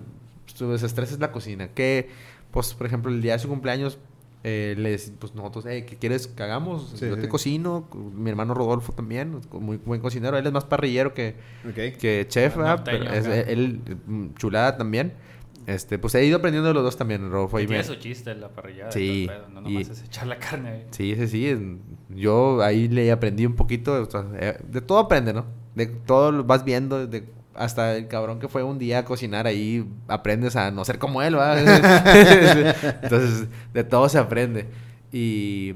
[0.55, 1.69] su desestrés es la cocina.
[1.69, 2.11] Que,
[2.51, 3.99] pues, por ejemplo, el día de su cumpleaños,
[4.43, 6.93] eh, le dec- pues nosotros, hey, ¿qué quieres que hagamos?
[6.97, 7.21] Sí, yo sí.
[7.23, 11.37] te cocino, mi hermano Rodolfo también, muy buen cocinero, él es más parrillero que,
[11.69, 11.99] Ok.
[11.99, 12.83] que chef, Ah, ¿verdad?
[12.85, 15.13] Pero es- él, mm, chulada también.
[15.67, 17.61] Este, pues he ido aprendiendo de los dos también, Rodolfo.
[17.61, 18.91] y tiene me- su chiste la parrillada.
[18.91, 20.87] Sí, y No y- nomás es echar la carne ahí.
[20.91, 21.49] Sí, sí, sí.
[21.51, 24.05] en- Yo ahí le aprendí un poquito.
[24.11, 25.45] sea, eh, de todo aprende, ¿no?
[25.75, 27.07] De todo lo vas viendo.
[27.07, 27.25] De,
[27.61, 31.23] hasta el cabrón que fue un día a cocinar ahí, aprendes a no ser como
[31.23, 31.59] él, ¿va?
[33.03, 34.69] Entonces, de todo se aprende.
[35.13, 35.75] Y...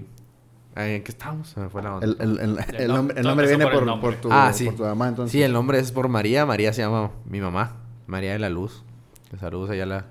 [0.76, 1.48] ¿En qué estábamos?
[1.50, 2.04] Se me fue la onda.
[2.06, 4.10] El, el, el, El el nom- nombre, viene por el por, nombre.
[4.10, 4.64] por tu, Ah, sí.
[4.64, 5.30] por tu mamá, entonces.
[5.30, 6.44] Sí, el nombre es por María.
[6.46, 7.76] María se llama mi mamá.
[8.08, 8.82] María de la Luz.
[9.30, 10.06] Que saludos allá a la...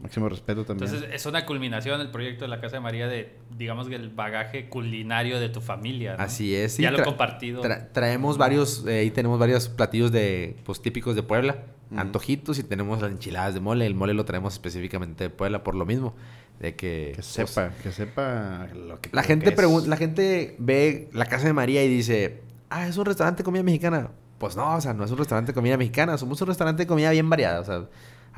[0.00, 0.88] Máximo respeto también.
[0.88, 4.10] Entonces es una culminación el proyecto de la Casa de María de, digamos que el
[4.10, 6.16] bagaje culinario de tu familia.
[6.16, 6.22] ¿no?
[6.22, 6.76] Así es.
[6.78, 7.62] ya lo he compartido.
[7.62, 11.64] tra- traemos varios, eh, ahí tenemos varios platillos de, pues, típicos de Puebla,
[11.96, 13.86] antojitos y tenemos las enchiladas de mole.
[13.86, 16.14] El mole lo traemos específicamente de Puebla por lo mismo,
[16.60, 17.08] de que...
[17.08, 19.56] que pues, sepa, que sepa lo que la gente que es.
[19.56, 23.44] pregunta, la gente ve la casa de María y dice, ah, es un restaurante de
[23.44, 24.10] comida mexicana.
[24.38, 26.86] Pues no, o sea, no es un restaurante de comida mexicana, somos un restaurante de
[26.86, 27.86] comida bien variada, o sea,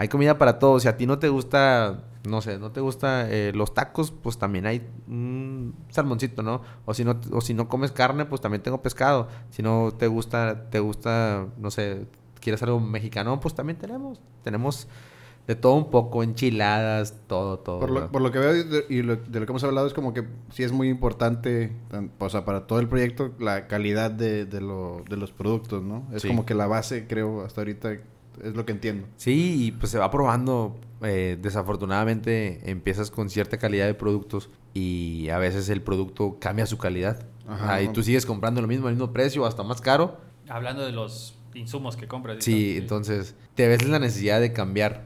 [0.00, 0.80] hay comida para todos.
[0.82, 4.38] Si a ti no te gusta, no sé, no te gusta eh, los tacos, pues
[4.38, 6.62] también hay un salmoncito, ¿no?
[6.86, 9.28] O si no, o si no comes carne, pues también tengo pescado.
[9.50, 12.06] Si no te gusta, te gusta, no sé,
[12.40, 14.22] quieres algo mexicano, pues también tenemos.
[14.42, 14.88] Tenemos
[15.46, 17.80] de todo un poco, enchiladas, todo, todo.
[17.80, 20.14] Por lo, por lo que veo y lo- de lo que hemos hablado es como
[20.14, 24.46] que sí es muy importante, tan- o sea, para todo el proyecto, la calidad de,
[24.46, 26.06] de, lo- de los productos, ¿no?
[26.12, 26.28] Es Sí.
[26.28, 27.98] como que la base, creo, hasta ahorita
[28.44, 29.06] es lo que entiendo.
[29.16, 30.78] Sí, y pues se va probando.
[31.02, 36.76] Eh, desafortunadamente empiezas con cierta calidad de productos y a veces el producto cambia su
[36.78, 37.26] calidad.
[37.48, 37.82] Ajá.
[37.82, 40.18] Y tú sigues comprando lo mismo al mismo precio o hasta más caro.
[40.48, 42.38] Hablando de los insumos que compras.
[42.44, 45.04] Sí, todo, entonces te ves la necesidad de cambiar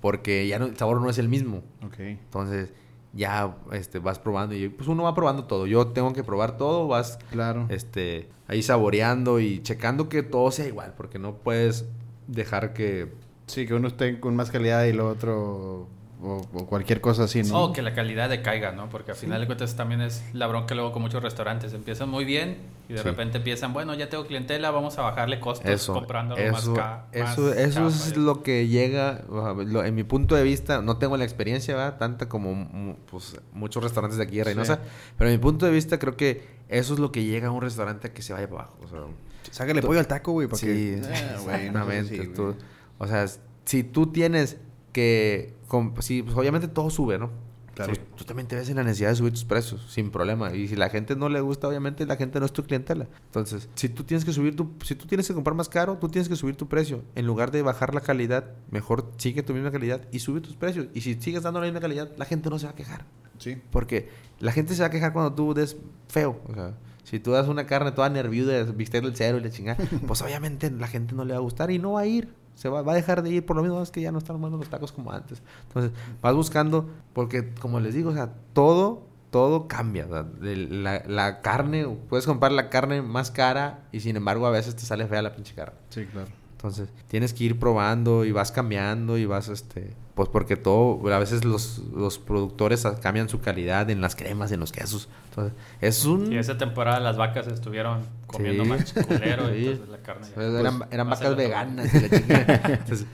[0.00, 1.62] porque ya no, el sabor no es el mismo.
[1.84, 1.98] Ok.
[2.00, 2.72] Entonces
[3.12, 5.66] ya este, vas probando y pues uno va probando todo.
[5.66, 7.66] Yo tengo que probar todo, vas Claro.
[7.68, 11.84] este, ahí saboreando y checando que todo sea igual porque no puedes
[12.32, 13.12] dejar que...
[13.46, 15.88] Sí, que uno esté con más calidad y lo otro,
[16.22, 17.64] o, o cualquier cosa así, ¿no?
[17.64, 18.88] O que la calidad decaiga, ¿no?
[18.88, 21.72] Porque al final de cuentas también es la bronca luego con muchos restaurantes.
[21.74, 23.04] Empiezan muy bien y de Sí.
[23.04, 27.06] repente empiezan, bueno, ya tengo clientela, vamos a bajarle costos Eso, comprando más eso, ca-
[27.12, 30.80] eso, más eso es lo que llega, o sea, lo- en mi punto de vista,
[30.80, 31.98] no tengo la experiencia, ¿verdad?
[31.98, 34.80] Tanta como pues, muchos restaurantes de aquí de Reynosa, Sí.
[35.18, 37.60] pero en mi punto de vista creo que eso es lo que llega a un
[37.60, 38.78] restaurante que se vaya para abajo.
[38.84, 39.00] O sea,
[39.50, 41.02] Sácale pollo al taco, güey, para sí, que...
[41.02, 42.54] sí, Ah, güey, no tú-
[42.98, 43.26] o sea,
[43.64, 44.58] si tú tienes
[44.92, 47.30] que, pues obviamente todo sube, ¿no?
[47.74, 47.94] Claro.
[47.94, 50.54] Pues, tú también te ves en la necesidad de subir tus precios, sin problema.
[50.54, 53.08] Y si la gente no le gusta, obviamente la gente no es tu clientela.
[53.26, 56.08] Entonces, si tú tienes que subir tu, si tú tienes que comprar más caro, tú
[56.08, 57.02] tienes que subir tu precio.
[57.14, 60.88] En lugar de bajar la calidad, mejor sigue tu misma calidad y sube tus precios.
[60.92, 63.06] Y si sigues dando la misma calidad, la gente no se va a quejar.
[63.38, 63.56] Sí.
[63.70, 65.76] Porque la gente se va a quejar cuando tú des
[66.08, 66.42] feo.
[66.48, 66.74] O sea,
[67.04, 70.70] si tú das una carne toda nerviuda, bistec del cero y la chingada, pues obviamente
[70.70, 72.34] la gente no le va a gustar y no va a ir.
[72.54, 74.40] Se va, va a dejar de ir por lo mismo es que ya no están
[74.40, 75.42] buenos los tacos como antes.
[75.68, 80.06] Entonces, vas buscando, porque como les digo, o sea, todo, todo cambia.
[80.06, 84.82] la, la carne, puedes comprar la carne más cara y sin embargo a veces te
[84.82, 85.78] sale fea la pinche carne.
[85.88, 86.28] Sí, claro.
[86.52, 91.18] Entonces, tienes que ir probando y vas cambiando y vas, este, pues porque todo, a
[91.18, 95.08] veces los, los productores cambian su calidad en las cremas, en los quesos.
[95.30, 96.30] Entonces, es un...
[96.32, 98.68] Y esa temporada las vacas estuvieron comiendo Sí.
[98.68, 99.56] más culero Sí.
[99.56, 102.60] y entonces la carne ya- pues, eran vacas veganas y la chingada.
[102.72, 103.06] Entonces,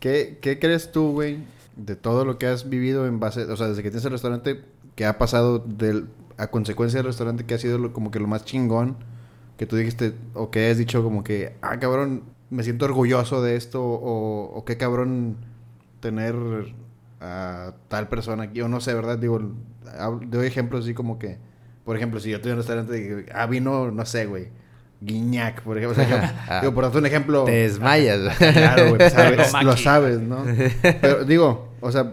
[0.00, 1.38] ¿Qué, ¿Qué crees tú, güey,
[1.76, 4.62] de todo lo que has vivido en base, o sea, desde que tienes el restaurante,
[4.94, 6.08] que ha pasado del,
[6.38, 8.96] a consecuencia del restaurante, que ha sido lo- como que lo más chingón,
[9.56, 13.56] que tú dijiste, o que has dicho como que, ah, cabrón, me siento orgulloso de
[13.56, 15.36] esto, o, o qué cabrón
[16.00, 16.34] tener
[17.20, 19.18] a tal persona aquí, o no sé, ¿verdad?
[19.18, 19.40] Digo,
[20.26, 21.38] doy ejemplos así como que,
[21.84, 24.48] por ejemplo, si yo tuviera un restaurante, ah, vino, no sé, güey,
[25.00, 26.08] Guiñac, por ejemplo, o sea,
[26.50, 27.44] yo- digo, por darte un ejemplo...
[27.44, 28.36] te desmayas.
[28.38, 29.64] Claro, güey, sabes, Maki.
[29.64, 30.44] lo sabes, ¿no?
[31.00, 32.12] Pero digo, o sea,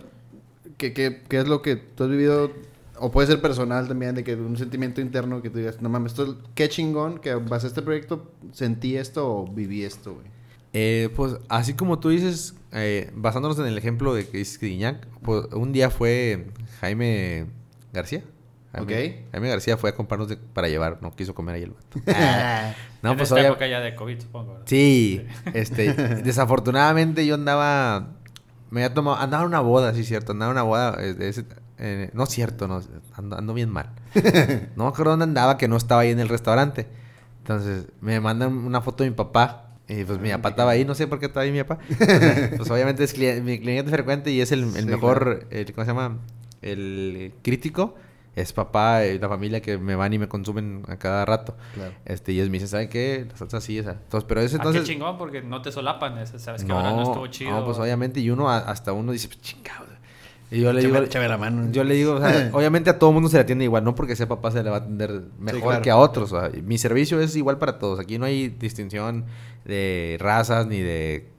[0.77, 2.51] ¿qué, qué, qué es lo que tú has vivido?
[2.99, 6.13] O puede ser personal también, de que un sentimiento interno que tú digas, no mames,
[6.13, 10.27] esto, qué chingón que base a este proyecto sentí esto o viví esto, güey.
[10.73, 14.65] Eh, pues así como tú dices, eh, basándonos en el ejemplo de que dices que
[14.67, 16.47] Guiñac, pues un día fue
[16.81, 17.45] Jaime
[17.93, 18.23] García.
[18.71, 18.85] Jaime,
[19.21, 19.31] Ok.
[19.33, 21.99] Jaime García fue a comprarnos de- para llevar, no quiso comer ahí el vato.
[23.03, 24.51] no, en pues esta obvia- época ya de COVID, supongo.
[24.53, 24.63] ¿verdad?
[24.65, 28.13] Sí, este, desafortunadamente yo andaba,
[28.71, 31.45] me había tomado, andaba en una boda, sí, cierto, andaba en una boda, eh, ese-
[31.77, 32.81] eh, no es cierto, no,
[33.13, 33.91] ando, ando bien mal.
[34.75, 36.87] No me acuerdo dónde andaba, que no estaba ahí en el restaurante.
[37.39, 39.72] Entonces, me mandan una foto de mi papá.
[39.87, 41.79] Y pues mi papá estaba ahí, no sé por qué estaba ahí mi papá.
[42.57, 45.83] Pues obviamente es cliente- mi cliente frecuente y es el, el Sí, mejor, el- ¿cómo
[45.85, 46.17] se llama?
[46.61, 47.95] El crítico.
[48.35, 51.55] Es papá y la familia que me van y me consumen a cada rato.
[51.75, 51.91] Claro.
[52.03, 53.27] Este, y ellos me dicen, ¿saben qué?
[53.29, 53.91] La salsa así, esa.
[53.91, 54.81] Entonces, pero ese Ah, entonces...
[54.81, 56.17] qué chingón, porque no te solapan.
[56.17, 57.51] ese, Sabes que ahora no estuvo chido.
[57.51, 59.85] No, pues obviamente, y uno a- hasta uno dice, pues chingado.
[60.49, 61.71] Y yo le digo, échame la mano.
[61.71, 64.15] yo le digo, o sea, obviamente a todo mundo se le atiende igual, no porque
[64.15, 65.81] sea papá se le va a atender mejor claro.
[65.83, 66.31] que a otros.
[66.31, 67.99] o sea, mi servicio es igual para todos.
[67.99, 69.25] Aquí no hay distinción
[69.65, 71.29] de razas ni de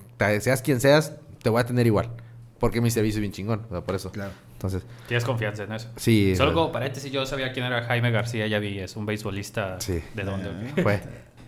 [0.41, 2.11] seas quien seas, te voy a atender igual,
[2.59, 4.11] porque mi servicio es bien chingón, o sea, por eso.
[4.11, 4.33] Claro.
[4.55, 5.89] Entonces, Tienes confianza en eso.
[5.97, 6.35] sí.
[6.37, 9.79] Solo como paréntesis, yo sabía quién era Jaime García, ya vi, es un beisbolista.
[9.81, 10.01] Sí.
[10.15, 10.49] ¿De dónde?
[10.51, 10.81] Ah.
[10.83, 11.01] fue-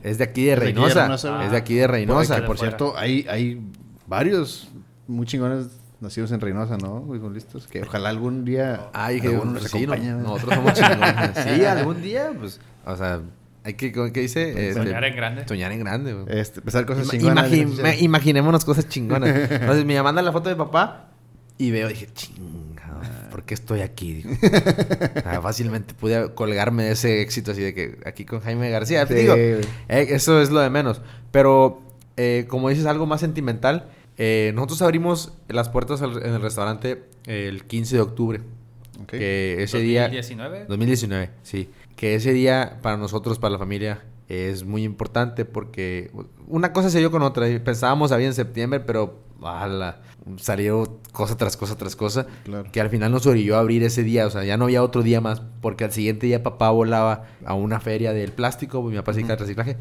[0.03, 1.01] es de aquí de Es de aquí de Reynosa.
[1.03, 2.35] Reynosa, es de aquí de Reynosa.
[2.37, 3.61] que de por cierto, hay, hay
[4.07, 4.69] varios
[5.07, 5.69] muy chingones
[6.01, 7.03] nacidos en Reynosa, ¿no?
[7.07, 9.97] Futbolistas que ojalá algún día Ay, que alguno nos sí, ¿no?
[10.19, 11.31] nosotros somos chingones.
[11.39, 13.21] Sí, algún día, pues, o sea,
[13.67, 14.69] hay que, ¿cómo que dice?
[14.69, 15.47] Este, Soñar en grande.
[15.49, 16.39] Soñar en grande, güey.
[16.39, 17.51] Este, empezar cosas Ima- chingonas.
[17.53, 17.83] imagi- ¿no?
[17.83, 19.29] ma- imaginémonos cosas chingonas.
[19.51, 21.11] Entonces me manda la foto de papá
[21.59, 23.01] y veo, dije, chingado,
[23.31, 24.13] ¿por qué estoy aquí?
[24.15, 24.31] Digo.
[24.41, 29.07] Sea, fácilmente pude colgarme de ese éxito así de que aquí con Jaime García.
[29.07, 31.01] Sí, Digo, eh, eso es lo de menos.
[31.33, 31.83] Pero
[32.17, 33.89] eh, como dices, algo más sentimental.
[34.19, 38.41] eh, nosotros abrimos las puertas al- en el restaurante el 15 de octubre.
[39.03, 39.09] Ok.
[39.11, 40.03] Que ese día...
[40.05, 40.65] 2019.
[40.69, 41.69] 2019, sí.
[41.97, 46.11] Que ese día para nosotros, para la familia, es muy importante porque
[46.47, 47.47] una cosa se dio con otra.
[47.65, 50.01] Pensábamos había en septiembre, pero ala,
[50.37, 52.27] salió cosa tras cosa tras cosa.
[52.45, 52.71] Claro.
[52.71, 54.27] Que al final nos orilló a abrir ese día.
[54.27, 55.43] O sea, ya no había otro día más.
[55.61, 58.83] Porque al siguiente día papá volaba a una feria del plástico.
[58.83, 59.77] Mi papá se dedica al reciclaje.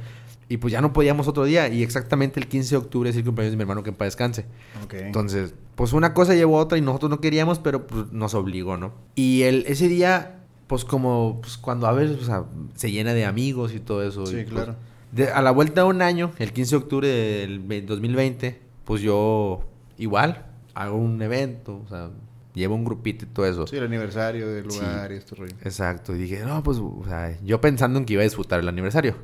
[0.47, 1.67] Y pues ya no podíamos otro día.
[1.67, 4.07] Y exactamente el 15 de octubre es el cumpleaños de mi hermano que en paz
[4.07, 4.45] descanse.
[4.83, 4.93] Ok.
[4.93, 8.77] Entonces, pues una cosa llevó a otra y nosotros no queríamos, pero pues, nos obligó,
[8.77, 8.93] ¿no?
[9.15, 12.43] Y el, ese día, pues como pues, cuando a veces o sea,
[12.75, 14.25] se llena de amigos y todo eso.
[14.25, 14.75] Sí, y, pues, claro.
[15.11, 19.01] de- a la vuelta de un año, el 15 de octubre del ve- 2020, pues
[19.01, 19.61] yo
[19.97, 22.09] igual hago un evento, o sea,
[22.53, 23.67] llevo un grupito y todo eso.
[23.67, 24.79] Sí, el aniversario del Sí.
[24.79, 25.53] lugar y esto rollo.
[25.63, 26.15] Exacto.
[26.15, 29.15] Y dije, no, pues, o sea, yo pensando en que iba a disfrutar el aniversario.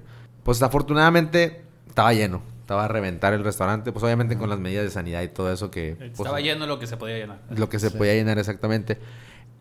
[0.44, 2.42] Pues afortunadamente estaba lleno.
[2.62, 5.70] Estaba a reventar el restaurante, pues obviamente con las medidas de sanidad y todo eso
[5.72, 5.96] que...
[5.98, 7.42] pues, Estaba lleno lo que se podía llenar.
[7.50, 7.98] lo que se Sí.
[7.98, 8.98] podía llenar exactamente.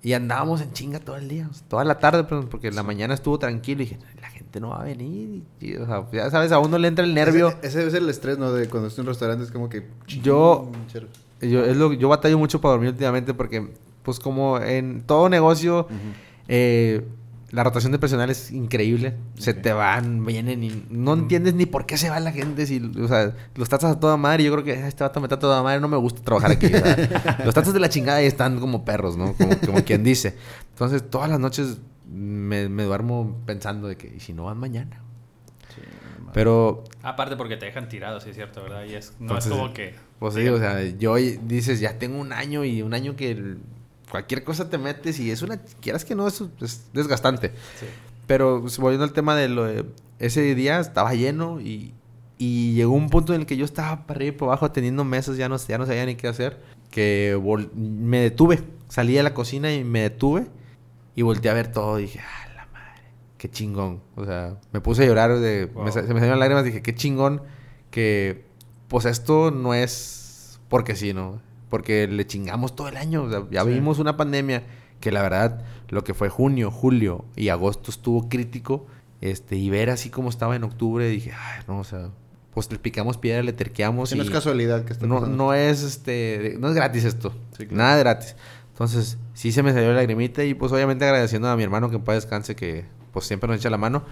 [0.03, 2.83] Y andábamos en chinga todo el día, o sea, toda la tarde, porque en la
[2.83, 5.43] mañana estuvo tranquilo y dije, la gente no va a venir.
[5.61, 7.49] Y, o sea, ya sabes, a uno le entra el nervio.
[7.63, 8.51] Ese, ese es el estrés, ¿no?
[8.53, 9.87] De cuando estás en un restaurante es como que...
[10.07, 10.71] Yo-.
[11.43, 13.71] Yo, es lo, yo batallo mucho para dormir últimamente porque,
[14.03, 15.87] pues como en todo negocio,
[16.49, 17.07] eh,
[17.51, 19.15] la rotación de personal es increíble.
[19.37, 22.65] Se te van, vienen y no entiendes ni por qué se va la gente.
[22.67, 24.43] Si, o sea, los tratas a toda madre.
[24.43, 25.81] y Yo creo que "Ah, este vato me trata a toda madre.
[25.81, 26.69] No me gusta trabajar aquí.
[27.45, 29.35] los tratas de la chingada y están como perros, ¿no?
[29.35, 30.37] Como, como quien dice.
[30.71, 35.03] Entonces, todas las noches me, me duermo pensando de que, ¿y si no van mañana?
[35.75, 35.81] Sí,
[36.33, 38.85] Pero Aparte porque te dejan tirado, sí es cierto, ¿verdad?
[38.85, 39.95] Y es, no Entonces, es como que...
[40.19, 43.57] Pues sí, o sea, yo dices, ya tengo un año y un año que
[44.11, 47.51] cualquier cosa te metes y es una, quieras que no, es, es desgastante.
[47.79, 47.87] Sí.
[48.27, 49.85] Pero pues, volviendo al tema de lo de
[50.18, 51.94] ese día, estaba lleno y,
[52.38, 55.05] y llegó un punto en el que yo estaba para arriba y para abajo atendiendo
[55.05, 59.23] mesas, ya no, ya no sabía ni qué hacer, que vol- me detuve, salí de
[59.23, 60.46] la cocina y me detuve
[61.14, 63.03] y volteé a ver todo y dije, ah, la madre,
[63.38, 64.01] qué chingón.
[64.16, 65.85] O sea, me puse a llorar, de, Wow.
[65.85, 67.42] me se me salieron lágrimas, dije, qué chingón
[67.90, 68.44] que
[68.88, 71.40] pues esto no es porque sí, ¿no?
[71.71, 73.23] Porque le chingamos todo el año.
[73.23, 73.69] O sea, ya Sí.
[73.69, 74.65] vivimos una pandemia
[75.01, 78.87] que la verdad, lo que fue junio, julio y agosto estuvo crítico.
[79.23, 82.11] Este, y ver así como estaba en octubre, dije, ay, no, o sea,
[82.53, 84.11] pues le picamos piedra, le terqueamos.
[84.11, 87.33] Sí, no y es casualidad que esté no, no es este, no es gratis esto.
[87.57, 87.77] Sí, claro.
[87.77, 88.37] Nada de gratis.
[88.73, 91.97] Entonces, sí se me salió la lagrimita y pues obviamente agradeciendo a mi hermano que
[91.97, 94.05] en paz descanse, que pues siempre nos echa la mano.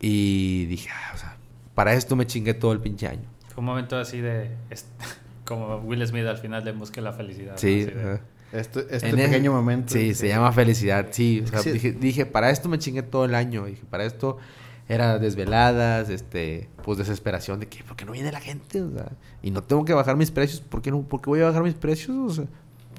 [0.00, 1.36] Y dije, ah, o sea,
[1.74, 3.28] para esto me chingué todo el pinche año.
[3.48, 4.50] Fue un momento así de...
[5.54, 7.52] Como Will Smith al final de Busque la felicidad.
[7.52, 7.58] ¿no?
[7.58, 8.20] Sí, ajá.
[8.52, 9.92] Este, este En pequeño momento.
[9.94, 11.06] Sí, se llama felicidad.
[11.10, 11.70] Sí, o sea, Sí.
[11.72, 13.64] Dije, dije, para esto me chingué todo el año.
[13.64, 14.36] Dije, para esto
[14.88, 18.82] era desveladas, este, pues desesperación de que, ¿por qué no viene la gente?
[18.82, 19.12] O sea,
[19.42, 20.60] y no tengo que bajar mis precios.
[20.60, 21.00] ¿Por qué no?
[21.02, 22.16] ¿Por qué voy a bajar mis precios?
[22.18, 22.44] O sea,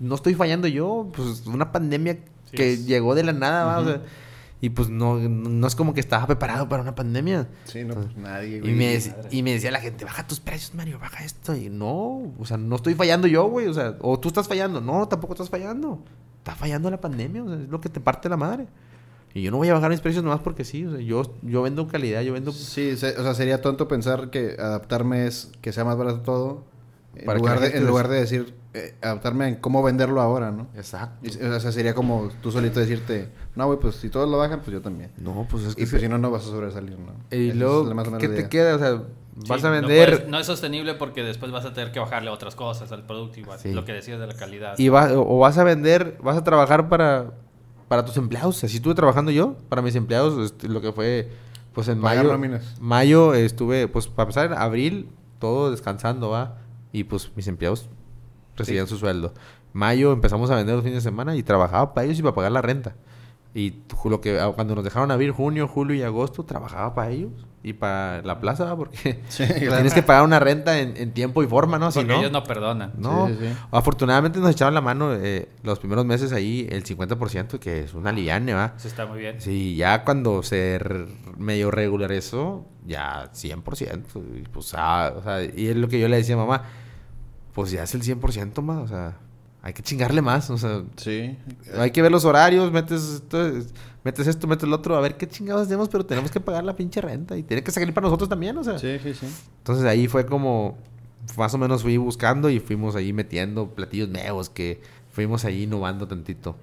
[0.01, 1.11] no estoy fallando yo.
[1.15, 2.13] Pues una pandemia
[2.49, 3.79] Sí, que es- llegó de la nada, ¿va?
[3.79, 4.01] O sea,
[4.65, 7.49] y pues no, no es como que estaba preparado para una pandemia.
[7.65, 8.73] Sí, no, pues nadie, Y güey.
[8.75, 9.29] me, dec- madre.
[9.29, 11.53] y me decía la gente, baja tus precios, Mario, baja esto.
[11.53, 13.67] Y no, o sea, no estoy fallando yo, güey.
[13.67, 14.79] O sea, o tú estás fallando.
[14.79, 16.01] No, tampoco estás fallando.
[16.37, 18.67] Está fallando la pandemia, o sea, es lo que te parte la madre.
[19.33, 20.85] Y yo no voy a bajar mis precios nomás porque sí.
[20.85, 22.53] O sea, yo, yo vendo calidad, yo vendo...
[22.53, 26.65] Sí, se- o sea, sería tonto pensar que adaptarme es que sea más barato todo.
[27.15, 30.67] En, lugar de, en lugar de decir, eh, adaptarme en cómo venderlo ahora, ¿no?
[30.75, 31.27] Exacto.
[31.27, 34.61] Y, o sea, sería como tú solito decirte, no, güey, pues si todos lo bajan,
[34.61, 35.11] pues yo también.
[35.17, 35.83] No, pues es que...
[35.83, 37.13] Y pues si no, no vas a sobresalir, ¿no?
[37.35, 38.75] y luego, ¿qué te queda?
[38.75, 39.03] O sea,
[39.35, 40.09] Sí, vas a no vender...
[40.17, 43.39] puedes- No, es sostenible porque después vas a tener que bajarle otras cosas al producto
[43.39, 43.57] igual.
[43.59, 43.73] Sí.
[43.73, 44.75] Lo que decías de la calidad.
[44.77, 47.31] Y vas, o vas a vender, vas a trabajar para,
[47.87, 48.63] para tus empleados.
[48.63, 51.29] Así estuve trabajando yo, para mis empleados, este, lo que fue,
[51.73, 52.31] pues en Pagar mayo.
[52.31, 52.75] nóminas.
[52.79, 55.09] Mayo estuve, pues para empezar, en abril,
[55.39, 56.57] todo descansando, va.
[56.91, 57.89] Y pues mis empleados
[58.55, 59.33] recibían su sueldo.
[59.73, 62.51] Mayo empezamos a vender los fines de semana y trabajaba para ellos y para pagar
[62.51, 62.95] la renta.
[63.55, 67.31] Y lo que ah, cuando nos dejaron abrir junio, julio y agosto, trabajaba para ellos
[67.61, 69.75] y para la plaza, porque Sí, claro.
[69.75, 71.91] tienes que pagar una renta en, en tiempo y forma, ¿no?
[71.91, 72.93] Si porque no, ellos no perdonan.
[72.97, 73.53] no, Sí, sí, sí.
[73.71, 78.11] afortunadamente nos echaron la mano eh, los primeros meses ahí el 50%, que es una
[78.11, 78.73] liane, ¿va?
[78.75, 79.39] Eso está muy bien.
[79.39, 80.79] Sí, ya cuando se
[81.37, 84.03] medio regularizó, ya 100%.
[84.39, 86.63] Y, pues, ah, o sea, y es lo que yo le decía a mamá,
[87.53, 89.17] pues ya es el 100% más, o sea,
[89.61, 91.37] hay que chingarle más, o sea, Sí.
[91.77, 93.51] hay que ver los horarios, metes esto,
[94.03, 96.75] metes esto, metes lo otro, a ver qué chingados hacemos, pero tenemos que pagar la
[96.75, 98.77] pinche renta y tiene que salir para nosotros también, o sea.
[98.79, 99.27] Sí, sí, sí.
[99.59, 100.77] Entonces ahí fue como,
[101.37, 106.07] más o menos fui buscando y fuimos ahí metiendo platillos nuevos que fuimos ahí innovando
[106.07, 106.55] tantito.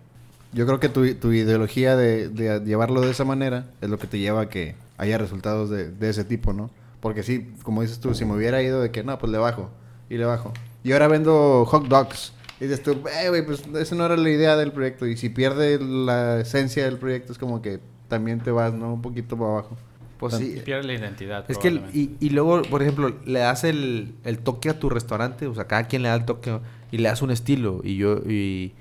[0.53, 4.09] Yo creo que tu, tu ideología de, de llevarlo de esa manera es lo que
[4.09, 6.71] te lleva a que haya resultados de, de ese tipo, ¿no?
[7.01, 9.71] Porque sí, como dices tú, si me hubiera ido de que no, pues le bajo
[10.11, 10.53] y le bajo.
[10.83, 14.31] Y ahora vendo hot dogs Y dices tú, eh, güey, pues esa no era la
[14.31, 15.07] idea del proyecto.
[15.07, 18.93] Y si pierde la esencia del proyecto, es como que también te vas, ¿no?
[18.95, 19.77] Un poquito para abajo.
[20.19, 20.61] Pues Y sí.
[20.65, 21.45] pierde la identidad.
[21.51, 24.91] Es que, el- y, y luego, por ejemplo, le das el, el toque a tu
[24.91, 26.59] restaurante, o sea, cada quien le da el toque
[26.93, 27.81] y le das un estilo.
[27.83, 28.73] Y yo, y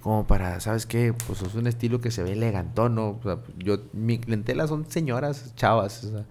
[0.00, 1.12] como para, ¿sabes qué?
[1.26, 3.08] Pues es un estilo que se ve elegantón, ¿no?
[3.10, 6.24] O sea, yo, mi clientela son señoras, chavas, o sea.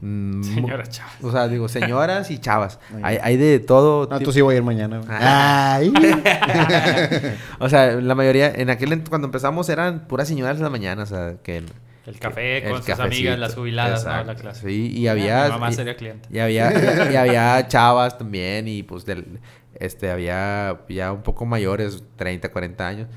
[0.00, 1.22] Mm, Señora Chávez.
[1.22, 2.78] O sea, digo, señoras y chavas.
[3.02, 4.08] Hay, hay de todo.
[4.10, 5.00] No, tipo- tú sí voy a ir mañana.
[5.08, 5.92] Ay.
[7.58, 11.06] o sea, la mayoría, en aquel cuando empezamos eran puras señoras de la mañana, o
[11.06, 11.62] sea, que...
[12.06, 14.24] El café el con sus cafecito, amigas, las jubiladas, ¿no?
[14.24, 14.66] La clase.
[14.66, 15.44] Sí, y había...
[15.44, 16.28] Mi mamá y- sería cliente.
[16.32, 19.38] Y había, y había chavas también y pues del,
[19.74, 23.08] este, había ya un poco mayores, 30, 40 años,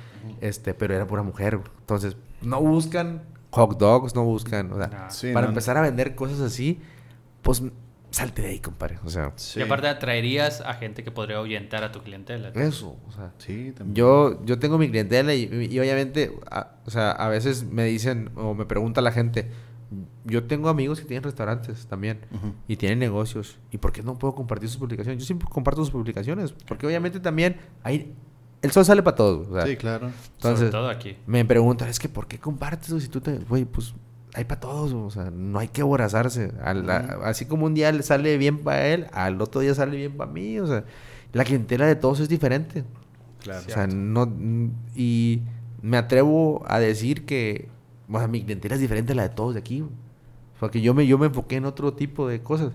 [0.42, 1.60] este, pero era pura mujer.
[1.80, 5.12] Entonces, no buscan hot dogs, no buscan, o sea, No.
[5.12, 6.80] Sí, para no, empezar a vender cosas así,
[7.42, 7.62] pues
[8.12, 9.00] salte de ahí, compadre.
[9.04, 9.60] O sea, Sí.
[9.60, 12.50] Y aparte atraerías a gente que podría ahuyentar a tu clientela.
[12.56, 13.32] eso, o sea.
[13.40, 13.96] Sí, también.
[13.96, 18.30] Yo, yo tengo mi clientela y, y obviamente, a- o sea, a veces me dicen
[18.36, 19.50] o me pregunta la gente,
[20.26, 22.20] yo tengo amigos que tienen restaurantes también
[22.68, 23.58] y tienen negocios.
[23.72, 25.22] ¿Y por qué no puedo compartir sus publicaciones?
[25.22, 28.14] Yo siempre comparto sus publicaciones porque obviamente también hay,
[28.62, 29.48] el sol sale para todos.
[29.48, 30.08] o sea, Sí, claro.
[30.36, 31.18] entonces, Sobre todo aquí.
[31.28, 33.94] me preguntan, es que ¿por qué compartes güey, si tú te, güey, pues
[34.36, 36.52] hay para todos, o sea, no hay que aborazarse.
[37.24, 40.32] Así como un día le sale bien para él, al otro día sale bien para
[40.32, 40.86] mí, o sea,
[41.34, 42.84] la clientela de todos es diferente.
[43.42, 43.64] Claro.
[43.68, 44.32] O sea, no.
[44.96, 45.42] Y
[45.82, 47.68] me atrevo a decir que.
[48.10, 49.80] O sea, mi clientela es diferente a la de todos de aquí.
[49.82, 49.92] güey.
[50.60, 52.74] Porque yo me, yo me enfoqué en otro tipo de cosas.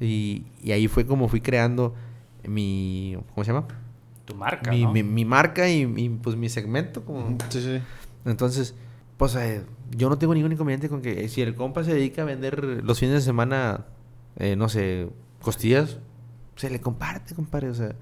[0.00, 1.94] Y, y ahí fue como fui creando
[2.44, 3.16] mi.
[3.34, 3.68] ¿Cómo se llama?
[4.24, 4.92] Tu marca, Mi, ¿no?
[4.92, 7.04] mi, mi marca y, mi, pues mi segmento.
[7.04, 7.36] Como...
[7.48, 7.80] Sí, sí.
[8.24, 8.74] Entonces,
[9.16, 9.64] pues eh,
[9.96, 12.82] yo no tengo ningún inconveniente con que eh, si el compa se dedica a vender
[12.84, 13.86] los fines de semana,
[14.36, 15.08] eh, no sé,
[15.40, 15.98] costillas,
[16.56, 17.70] se le comparte, compadre.
[17.70, 17.94] O sea,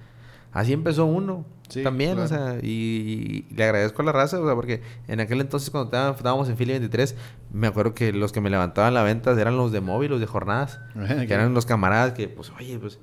[0.57, 4.45] así empezó uno Sí, también, o sea, y, y le agradezco a la raza, o
[4.47, 7.17] sea, porque en aquel entonces cuando estábamos en Fili 23,
[7.53, 10.27] me acuerdo que los que me levantaban la venta eran los de móvil, los de
[10.27, 10.79] jornadas,
[11.27, 13.01] que eran los camaradas que, pues, oye, pues,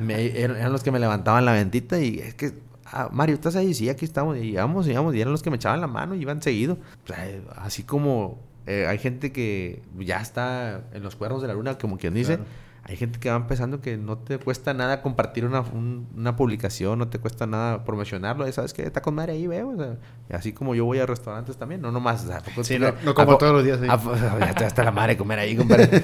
[0.00, 2.52] me- eran, eran los que me levantaban la ventita y es que,
[2.86, 3.74] ah, Mario, ¿estás ahí?
[3.74, 6.20] Sí, aquí estamos, y íbamos, íbamos, y eran los que me echaban la mano y
[6.22, 6.78] iban seguido.
[7.04, 8.38] O sea, así como
[8.68, 12.36] eh, hay gente que ya está en los cuernos de la luna, como quien dice,
[12.36, 12.50] Claro.
[12.84, 16.98] Hay gente que va empezando que no te cuesta nada compartir una, un- una publicación,
[16.98, 19.96] no te cuesta nada promocionarlo, y sabes que está con madre ahí, veo, o sea,
[20.28, 22.78] y así como yo voy a restaurantes también, no nomás, o sea, ¿a poco Sí,
[22.78, 23.78] no, no como todos los días.
[23.80, 23.86] sí.
[24.40, 25.88] ya está hasta la madre comer ahí, compadre.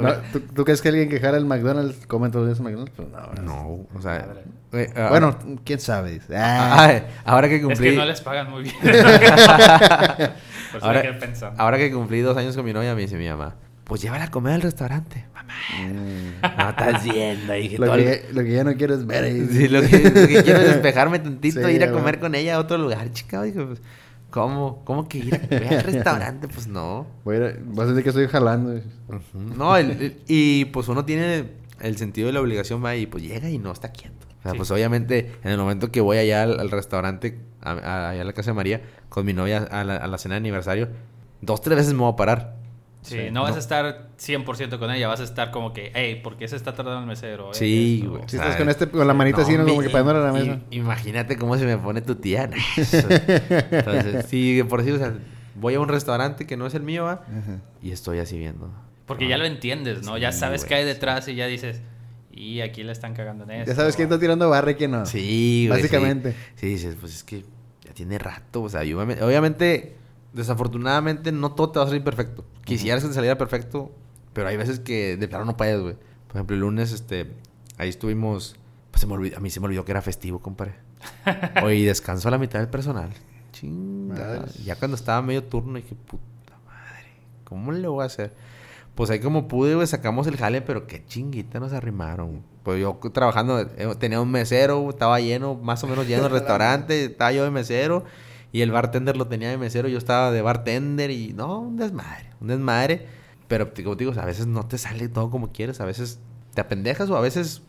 [0.00, 2.92] No, ¿tú, tú crees que alguien que jala el McDonald's come todos los días McDonald's?
[2.96, 3.42] Pues no.
[3.42, 4.26] No, o sea,
[4.72, 6.20] eh, Bueno, quién sabe.
[6.34, 6.88] Ah.
[6.88, 8.74] ah, ahora que Es cumplí, que no les pagan muy bien.
[10.72, 11.60] Por ahora, pensando.
[11.62, 14.30] ahora que cumplí dos años con mi novia, me dice mi mamá, pues llévala a
[14.30, 15.26] comer al restaurante.
[16.42, 17.52] Mamá, no estás viendo.
[17.52, 19.46] Dije, Lo que, lo que ya no quiero es ver ahí.
[19.50, 22.20] Sí, lo que, lo que quiero es despejarme tantito, Sí, ir a comer bueno.
[22.20, 23.42] con ella a otro lugar, chica.
[23.42, 23.80] Dije, pues,
[24.30, 24.84] ¿cómo?
[24.84, 26.48] ¿Cómo que ir a comer al restaurante?
[26.48, 27.06] Pues no.
[27.24, 28.80] Voy a, vas a decir que estoy jalando.
[29.34, 31.44] No, el- el- y pues uno tiene
[31.80, 34.14] el sentido de la obligación, va, y pues llega y no está quieto.
[34.40, 34.56] O sea, Sí.
[34.58, 38.24] pues obviamente en el momento que voy allá al, al restaurante, a- a- allá a
[38.24, 40.88] la casa de María, con mi novia a la, a la cena de aniversario,
[41.40, 42.56] dos, tres veces me voy a parar.
[43.02, 43.56] Sí, Sí, no vas no.
[43.56, 46.74] a estar 100% con ella, vas a estar como que, hey, ¿por qué se está
[46.74, 47.54] tardando el mesero?
[47.54, 48.22] Sí, güey.
[48.26, 49.64] Si estás con, este, con la manita así, ¿no?
[49.64, 50.60] Como me- que pegándola a la mesa.
[50.70, 52.50] Imagínate cómo se me pone tu tía.
[52.76, 55.14] Entonces, sí, de por sí, o sea,
[55.54, 57.18] voy a un restaurante que no es el mío.
[57.82, 58.70] Y estoy así viendo.
[59.06, 60.18] Porque ya lo entiendes, ¿no?
[60.18, 61.80] ya sabes qué hay detrás y ya dices,
[62.32, 63.70] y aquí le están cagando en esto.
[63.72, 65.06] Ya sabes quién está tirando barra y quién no.
[65.06, 65.80] Sí, güey.
[65.80, 66.32] Básicamente.
[66.32, 67.44] Sí, Sí, dices, pues es que
[67.84, 68.62] ya tiene rato.
[68.62, 69.96] O sea, yo obviamente,
[70.32, 72.44] desafortunadamente, no todo te va a salir perfecto.
[72.64, 73.92] Quisieras que te saliera perfecto,
[74.32, 75.96] pero hay veces que de plano no puedes, güey.
[76.26, 77.32] Por ejemplo, el lunes, este,
[77.78, 78.56] ahí estuvimos.
[78.90, 80.74] Pues se me olvidó, a mí se me olvidó que era festivo, compadre.
[81.62, 83.10] Hoy descansó la mitad del personal.
[83.52, 84.14] Chinga.
[84.14, 84.64] Madres.
[84.64, 87.08] Ya cuando estaba medio turno dije, puta madre,
[87.44, 88.34] ¿cómo le voy a hacer?
[88.94, 92.42] Pues ahí como pude, güey, sacamos el jale, pero qué chinguita nos arrimaron.
[92.64, 97.04] Pues yo trabajando, eh, tenía un mesero, estaba lleno, más o menos lleno el restaurante,
[97.04, 98.04] estaba yo de mesero,
[98.52, 102.30] y el bartender lo tenía de mesero, yo estaba de bartender, y no, un desmadre,
[102.40, 103.06] un desmadre.
[103.46, 106.20] Pero como te digo, a veces no te sale todo como quieres, a veces
[106.54, 107.62] te apendejas o a veces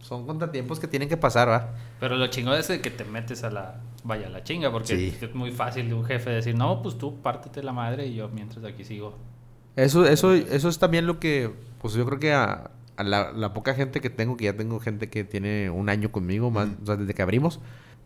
[0.00, 1.74] son contratiempos que tienen que pasar, ¿va?
[2.00, 5.16] Pero lo chingón es que te metes a la, vaya, a la chinga, porque Sí.
[5.20, 8.28] es muy fácil de un jefe decir, no, pues tú pártete la madre y yo
[8.28, 9.14] mientras aquí sigo.
[9.76, 13.54] Eso, eso, eso es también lo que, pues yo creo que a, a la, la
[13.54, 16.86] poca gente que tengo, que ya tengo gente que tiene un año conmigo, más, o
[16.86, 17.60] sea, desde que abrimos,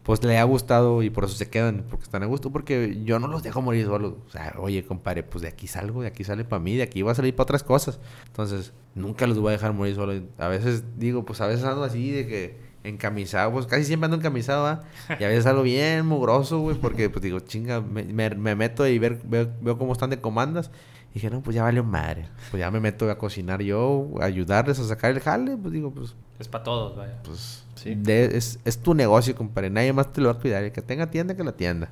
[0.07, 3.19] pues le ha gustado y por eso se quedan, porque están a gusto, porque yo
[3.19, 4.15] no los dejo morir solos.
[4.29, 7.03] O sea, oye, compadre, pues de aquí salgo, de aquí sale para mí, de aquí
[7.03, 7.99] va a salir para otras cosas.
[8.29, 10.23] Entonces, nunca los voy a dejar morir solos.
[10.39, 12.57] A veces digo, pues a veces ando así de que
[12.89, 14.85] encamisado, pues casi siempre ando encamisado, ¿va?
[15.19, 18.87] Y a veces algo bien mugroso, güey, porque pues digo, chinga, me, me- me meto
[18.87, 20.71] y ver, veo, veo cómo están de comandas.
[21.11, 22.29] Y dije, no, pues ya valió madre.
[22.51, 25.91] Pues ya me meto a cocinar yo, a ayudarles a sacar el jale, pues digo,
[25.91, 27.23] pues, Es para todos, vaya.
[27.25, 27.95] pues Sí.
[27.95, 29.71] de- es, es tu negocio, compadre.
[29.71, 30.63] Nadie más te lo va a cuidar.
[30.65, 31.89] El que tenga tienda, que la tienda.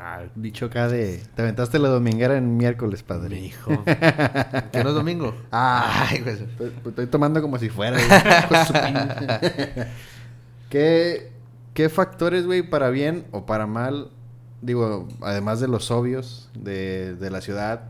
[0.00, 1.20] Ah, dicho acá de...
[1.34, 3.36] Te aventaste la dominguera en miércoles, padre.
[3.36, 3.82] Mi hijo.
[4.72, 5.34] ¿Que no es domingo?
[5.50, 6.40] Ah, Ay, pues.
[6.40, 7.98] Estoy, estoy tomando como si fuera.
[10.68, 11.32] ¿Qué,
[11.74, 14.10] ¿Qué factores, güey, para bien o para mal?
[14.60, 17.88] Digo, además de los obvios de, de la ciudad,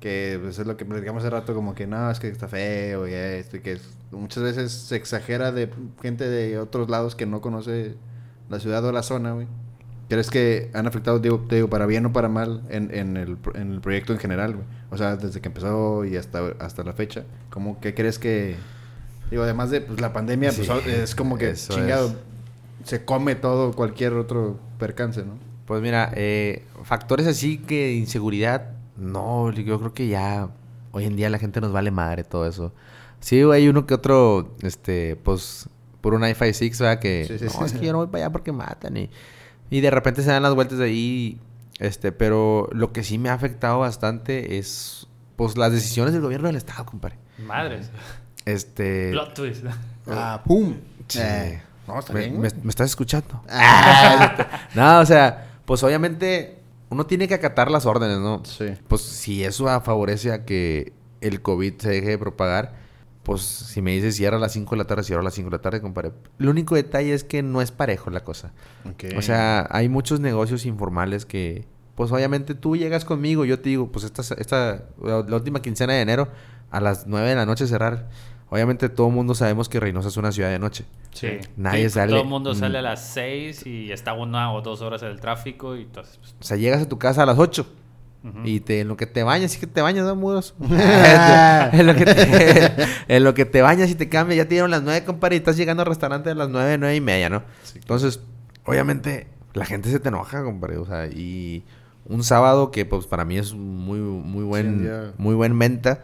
[0.00, 3.08] que pues, es lo que platicamos hace rato, como que no, es que está feo
[3.08, 3.78] y esto, y que
[4.10, 5.70] muchas veces se exagera de
[6.00, 7.96] gente de otros lados que no conoce
[8.48, 9.46] la ciudad o la zona, güey.
[10.08, 13.72] ¿Crees que han afectado, digo, digo, para bien o para mal en, en, el, en
[13.72, 14.66] el proyecto en general, güey?
[14.90, 17.24] O sea, desde que empezó y hasta, hasta la fecha.
[17.50, 18.56] ¿Cómo que crees que...
[19.30, 22.08] Digo, además de pues, la pandemia, Sí, pues es como que chingado.
[22.08, 22.14] es.
[22.88, 25.36] Se come todo, cualquier otro percance, ¿no?
[25.66, 30.48] Pues mira, eh, factores así que inseguridad, no, yo creo que ya
[30.92, 32.72] hoy en día la gente nos vale madre todo eso.
[33.20, 35.68] Sí, hay uno que otro, este, pues,
[36.00, 36.98] por un i5 6, ¿verdad?
[37.00, 37.64] Que, Sí, sí, no, sí.
[37.66, 39.10] es que yo no voy para allá porque matan y,
[39.68, 41.38] y de repente se dan las vueltas de ahí,
[41.80, 45.06] este, pero lo que sí me ha afectado bastante es,
[45.36, 47.18] pues, las decisiones del gobierno del Estado, compadre.
[47.44, 47.90] Madres.
[48.44, 49.10] Este...
[49.10, 49.64] Plot twist.
[50.06, 50.74] Ah, ¡pum!
[51.08, 51.18] Sí.
[51.22, 53.42] Eh, no, está ¿Me, bien, me- estás escuchando?
[53.48, 56.58] Ah, no, o sea, pues obviamente
[56.90, 58.42] uno tiene que acatar las órdenes, ¿no?
[58.44, 58.66] Sí.
[58.88, 62.74] Pues si eso favorece a que el COVID se deje de propagar,
[63.22, 65.50] pues si me dices cierra a las 5 de la tarde, cierra a las 5
[65.50, 66.12] de la tarde, compadre.
[66.38, 68.52] El único detalle es que no es parejo la cosa.
[68.90, 69.04] Ok.
[69.18, 73.92] O sea, hay muchos negocios informales que, pues obviamente tú llegas conmigo, yo te digo,
[73.92, 76.28] pues esta, esta la última quincena de enero,
[76.70, 78.08] a las 9 de la noche cerrar.
[78.50, 80.84] Obviamente todo el mundo sabemos que Reynosa es una ciudad de noche.
[81.12, 81.28] Sí.
[81.56, 82.84] Nadie Sí, sale- Todo el mundo sale a Mm.
[82.84, 86.16] las 6 y está una o dos horas en el tráfico y entonces...
[86.18, 87.66] pues, O sea, llegas a tu casa a las 8
[88.24, 88.38] ujú.
[88.44, 90.54] y te, en lo que te bañas, sí que te bañas, ¿no, mudos?
[90.60, 92.72] en, lo que te,
[93.08, 95.38] en lo que te bañas y te cambias, ya te dieron las 9, compadre, y
[95.40, 97.42] estás llegando al restaurante a las 9, 9 y media, ¿no?
[97.64, 98.20] Sí, Entonces,
[98.64, 101.64] obviamente, la gente se te enoja, compadre, o sea, y
[102.06, 106.02] un sábado que, pues, para mí es muy, muy buen, muy buen venta.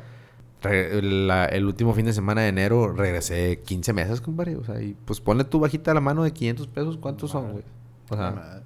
[0.64, 4.56] La- el último fin de semana de enero regresé 15 meses, compadre.
[4.56, 6.96] O sea, y pues ponle tu bajita a la mano de 500 pesos.
[6.98, 7.64] ¿Cuántos son, güey?
[8.10, 8.62] O sea, Madre.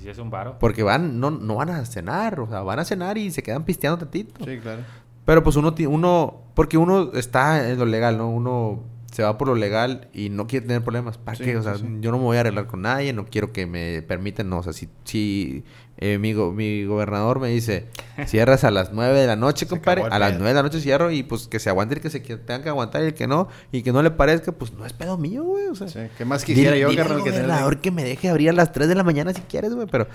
[0.00, 0.56] Sí, es un varo.
[0.60, 3.64] porque van, no, no van a cenar, o sea, van a cenar y se quedan
[3.64, 4.44] pisteando tantito.
[4.44, 4.82] Sí, claro.
[5.24, 8.28] Pero pues uno, uno, porque uno está en lo legal, ¿no?
[8.28, 8.80] Uno
[9.16, 11.16] se va por lo legal y no quiere tener problemas.
[11.16, 11.56] ¿Para Sí, qué?
[11.56, 11.86] O sea, sí.
[12.00, 14.58] yo no me voy a arreglar con nadie, no quiero que me permitan, no.
[14.58, 15.64] O sea, si, si
[15.96, 17.86] eh, mi, go- mi gobernador me dice,
[18.26, 20.40] cierras a las 9 de la noche, compadre, a las pedo.
[20.40, 22.62] 9 de la noche cierro y pues que se aguante el que se que tenga
[22.62, 25.16] que aguantar y el que no, y que no le parezca, pues no es pedo
[25.16, 25.68] mío, güey.
[25.68, 26.10] O sea.
[26.18, 28.70] ¿Qué más quisiera Dile- yo, dile al que gobernador que me deje abrir a las
[28.72, 29.86] 3 de la mañana si quieres, güey.
[29.90, 30.06] Pero,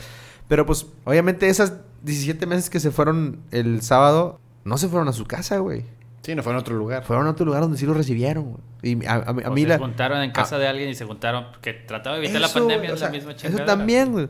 [0.48, 1.74] pero pues, obviamente, esas
[2.04, 5.86] 17 meses que se fueron el sábado, no se fueron a su casa, güey.
[6.22, 7.04] Sí, no fue en otro lugar.
[7.04, 8.64] Fueron a otro lugar donde sí lo recibieron, güey.
[8.84, 9.78] Y a, a- a O mí se la.
[9.80, 10.60] juntaron en casa Ah.
[10.60, 13.58] de alguien y se juntaron porque trataba de evitar la pandemia, o la misma Eso
[13.66, 14.30] también, güey.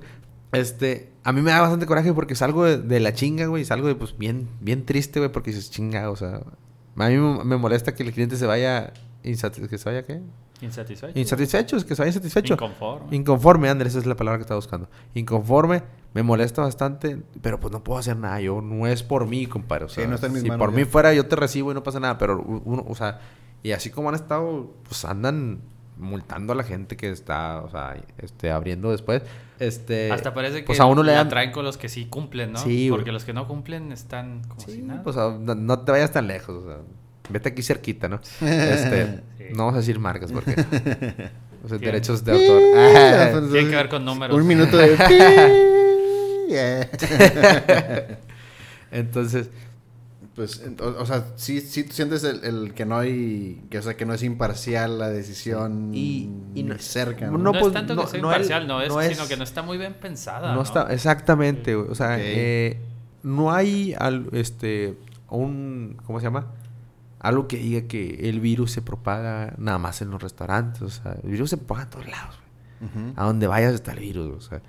[0.53, 3.63] Este, a mí me da bastante coraje porque salgo de, de la chinga, güey.
[3.65, 6.41] Salgo de, pues, bien, bien triste, güey, porque dices, chinga, o sea.
[6.97, 8.91] A mí me molesta que el cliente se vaya.
[9.23, 10.21] Insat- ¿Que se vaya qué?
[10.61, 11.17] Insatisfecho.
[11.17, 12.53] Insatisfecho, es que se vaya insatisfecho.
[12.53, 13.15] Inconforme.
[13.15, 14.89] Inconforme, Andrés, esa es la palabra que estaba buscando.
[15.15, 18.39] Inconforme, me molesta bastante, pero pues no puedo hacer nada.
[18.41, 19.85] Yo no es por mí, compadre.
[19.85, 20.77] O Sí, sea, no está en mis si manos por ya.
[20.79, 22.17] mí fuera, yo te recibo y no pasa nada.
[22.17, 23.19] Pero uno, o sea,
[23.63, 25.61] y así como han estado, pues andan
[25.97, 29.21] multando a la gente que está, o sea, este, abriendo después.
[29.59, 31.29] Este, Hasta parece que pues a uno le dan.
[31.29, 32.59] traen con los que sí cumplen, ¿no?
[32.59, 32.99] Sí, güey.
[32.99, 35.03] Porque los que no cumplen están como si Sí, nada.
[35.03, 36.77] pues a- no, no te vayas tan lejos, o sea,
[37.31, 38.19] vete aquí cerquita, ¿no?
[38.41, 39.43] Este, Sí.
[39.51, 40.51] no vamos a decir marcas porque,
[41.63, 42.61] o sea, derechos de autor.
[42.77, 44.35] Ah, Tiene que ver con números.
[44.35, 44.95] Un minuto de...
[46.49, 46.89] Yeah.
[48.91, 49.49] Entonces,
[50.35, 53.61] Pues, o, o sea, sí, sí tú sientes el, el que no hay...
[53.69, 57.33] Que, o sea, que no es imparcial la decisión Y- y no- cerca, ¿no?
[57.37, 59.15] no, No, pues, es tanto no- que sea no imparcial, el- no es, no es-
[59.17, 60.49] sino que no está muy bien pensada.
[60.49, 61.75] No, No, está, exactamente.
[61.75, 62.79] O sea, eh,
[63.23, 64.95] no hay al, este,
[65.29, 66.47] un, ¿cómo se llama?
[67.21, 70.81] Algo que diga que el virus se propaga nada más en los restaurantes.
[70.81, 72.39] O sea, el virus se propaga en todos lados.
[73.15, 74.63] A donde vayas está el virus, o sea,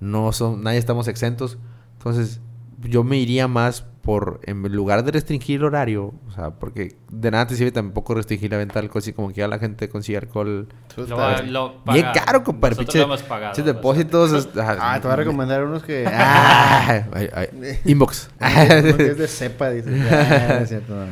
[0.00, 1.58] no son, nadie estamos exentos.
[1.98, 2.40] Entonces,
[2.82, 7.30] yo me iría más por, en lugar de restringir el horario, o sea, porque de
[7.30, 9.88] nada te sirve tampoco restringir la venta de alcohol, si como que ya la gente
[9.90, 10.66] consigue alcohol.
[10.96, 13.52] Lo, lo Bien caro, compadre, pinche- lo hemos pagado.
[13.52, 14.32] pinches depósitos.
[14.32, 16.06] este, Ah, te voy a recomendar unos que...
[16.10, 17.48] Ah, ay, ay,
[17.84, 18.30] inbox.
[18.40, 19.92] Uno que es de cepa, dices.
[20.10, 21.06] Ah, es cierto, no.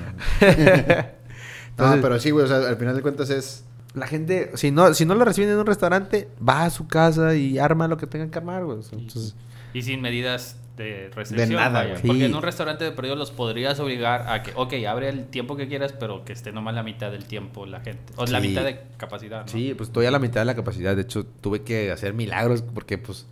[1.79, 3.65] No, pero sí, güey, o sea, al final de cuentas es...
[3.95, 7.35] la gente, si no, si no lo reciben en un restaurante, va a su casa
[7.35, 8.79] y arma lo que tengan que armar, güey.
[8.79, 9.35] O sea, entonces,
[9.75, 11.55] Y sin medidas de restricción.
[11.55, 11.91] nada, vaya.
[11.93, 12.03] güey.
[12.03, 12.25] Porque Sí.
[12.27, 15.69] en un restaurante de periodo los podrías obligar a que, ok, abre el tiempo que
[15.69, 18.13] quieras, pero que esté nomás la mitad del tiempo la gente.
[18.17, 19.43] O la mitad de capacidad.
[19.43, 19.49] ¿no?
[19.49, 20.95] sí, pues estoy a la mitad de la capacidad.
[20.95, 23.27] De hecho, tuve que hacer milagros porque, pues,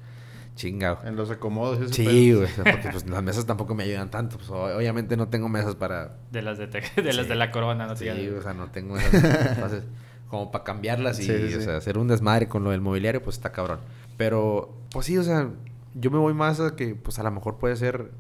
[0.57, 0.93] chinga.
[0.93, 1.09] güey.
[1.09, 1.79] En los acomodos.
[1.81, 2.45] y ese Sí, güey.
[2.45, 4.37] o sea, porque pues las mesas tampoco me ayudan tanto.
[4.39, 6.17] Pues, obviamente no tengo mesas para.
[6.33, 7.29] De las de, te- de, las Sí.
[7.31, 9.13] de la corona, no Sí, o sea, no tengo esas.
[9.57, 9.83] entonces,
[10.29, 11.65] como para cambiarlas y Sí, sí, o sí.
[11.65, 13.81] sea, hacer un desmadre con lo del mobiliario, pues está cabrón.
[14.17, 15.49] Pero, pues sí, o sea,
[15.95, 18.11] yo me voy más a que, pues a lo mejor puede ser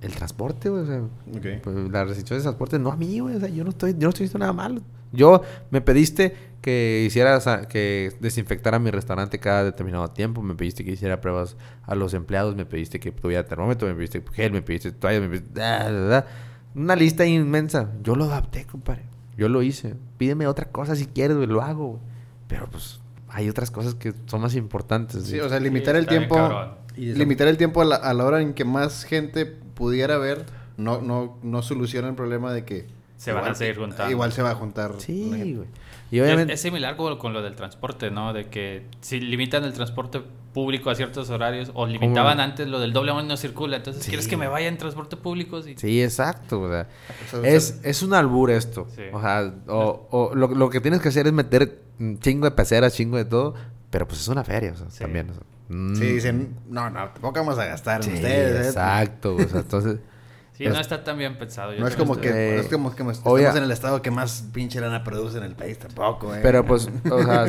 [0.00, 0.82] el transporte, güey.
[0.82, 1.62] O sea, Ok.
[1.62, 3.36] pues, la restricción de transporte, no a mí, güey.
[3.36, 4.80] O sea, yo no estoy, yo no estoy haciendo nada malo.
[5.12, 10.42] Yo me pediste que hiciera, sa- que desinfectara mi restaurante cada determinado tiempo.
[10.42, 12.56] Me pediste que hiciera pruebas a los empleados.
[12.56, 13.86] Me pediste que tuviera termómetro.
[13.88, 14.52] Me pediste gel.
[14.52, 15.20] Me pediste toalla.
[15.20, 15.58] Me pediste...
[15.60, 16.26] da, da, da.
[16.74, 17.92] Una lista inmensa.
[18.02, 19.04] Yo lo adapté, compadre.
[19.38, 19.94] Yo lo hice.
[20.18, 21.48] Pídeme otra cosa si quieres, güey.
[21.48, 22.00] Lo hago, güey.
[22.48, 25.24] Pero pues hay otras cosas que son más importantes.
[25.24, 26.34] Sí, o sea, Sí, limitar el tiempo.
[26.34, 26.74] cabrón.
[26.96, 30.46] Y Limitar el tiempo a la, a la hora en que más gente pudiera ver.
[30.76, 32.86] No, no, no soluciona el problema de que.
[33.16, 34.10] Se van a seguir juntando.
[34.10, 34.92] Igual se va a juntar.
[34.98, 35.66] Sí, güey.
[36.10, 36.52] Y Es, obviamente...
[36.52, 38.32] es similar con, con lo del transporte, ¿no?
[38.32, 40.20] De que si limitan el transporte
[40.52, 44.10] público a ciertos horarios, o limitaban antes lo del doble aún no circula, entonces Sí.
[44.10, 45.62] ¿quieres que me vaya en transporte público?
[45.62, 45.74] Sí.
[45.76, 46.60] Sí, exacto.
[46.62, 46.88] O sea,
[47.34, 48.86] O sea, es, es un albur esto.
[48.94, 49.02] Sí.
[49.12, 51.80] O sea, o, o lo, lo que tienes que hacer es meter
[52.20, 53.54] chingo de peceras, chingo de todo.
[53.90, 54.98] Pero pues es una feria, o sea, Sí.
[55.00, 55.28] también.
[55.68, 58.66] Mm, Sí, dicen, no, no, tampoco vamos a gastar en sí, ustedes.
[58.66, 58.68] ¿eh?
[58.68, 59.36] exacto.
[59.36, 59.98] O sea, entonces,
[60.56, 61.74] Sí, Es- no está tan bien pensado.
[61.74, 63.70] yo No es como que, estoy- Eh, no es como que estamos obvia- en el
[63.70, 66.40] estado que más pinche lana produce en el país tampoco, eh.
[66.42, 67.46] pero pues, o sea,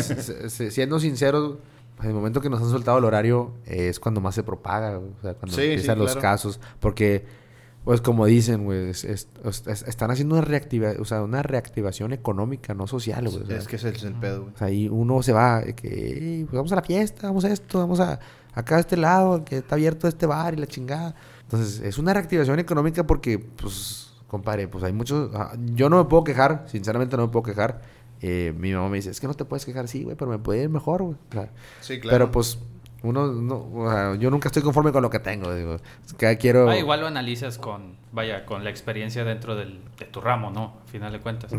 [0.70, 1.56] siendo sinceros,
[1.96, 4.98] pues, el momento que nos han soltado el horario eh, es cuando más se propaga,
[5.00, 6.22] o sea, cuando Sí, sí, empiezan los claro.
[6.22, 6.60] casos.
[6.82, 7.26] Porque,
[7.88, 9.30] pues como dicen, güey, es- es-
[9.66, 13.44] es- están haciendo una, reactiva, o sea, una reactivación económica, no social, güey.
[13.58, 14.54] es que es el pedo, güey.
[14.54, 17.50] O sea, ahí uno se va, que "Ey, pues vamos a la fiesta, vamos a
[17.54, 18.20] esto, vamos a
[18.54, 21.16] acá a este lado, que está abierto este bar y la chingada.
[21.44, 25.30] Entonces, es una reactivación económica porque, pues, compadre, pues hay muchos...
[25.34, 27.82] ah, Yo no me puedo quejar, sinceramente no me puedo quejar.
[28.20, 30.40] Eh, mi mamá me dice, es que no te puedes quejar, sí, güey, pero me
[30.40, 31.16] puede ir mejor, güey.
[31.30, 32.16] O sea, Sí, claro.
[32.18, 32.60] Pero, pues,
[33.04, 35.78] uno, no, o sea, yo nunca estoy conforme con lo que tengo, digo.
[36.18, 36.70] Cada quiero...
[36.70, 40.78] Ah, igual lo analizas con, vaya, con la experiencia dentro del, de tu ramo, ¿no?
[40.86, 41.52] A final de cuentas.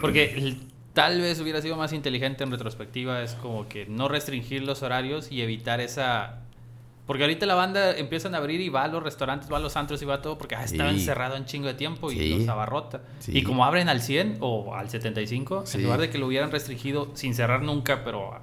[0.00, 0.60] Porque el-
[0.94, 5.30] tal vez hubiera sido más inteligente en retrospectiva, es como que no restringir los horarios
[5.30, 6.40] y evitar esa...
[7.06, 9.76] Porque ahorita la banda empiezan a abrir y va a los restaurantes, va a los
[9.76, 10.96] antros y va a todo porque ah, estaba Sí.
[10.96, 12.38] encerrado un chingo de tiempo y Sí.
[12.40, 13.00] los abarrota.
[13.20, 13.32] Sí.
[13.38, 15.78] Y como abren al 100 o al 75, Sí.
[15.78, 18.38] en lugar de que lo hubieran restringido sin cerrar nunca, pero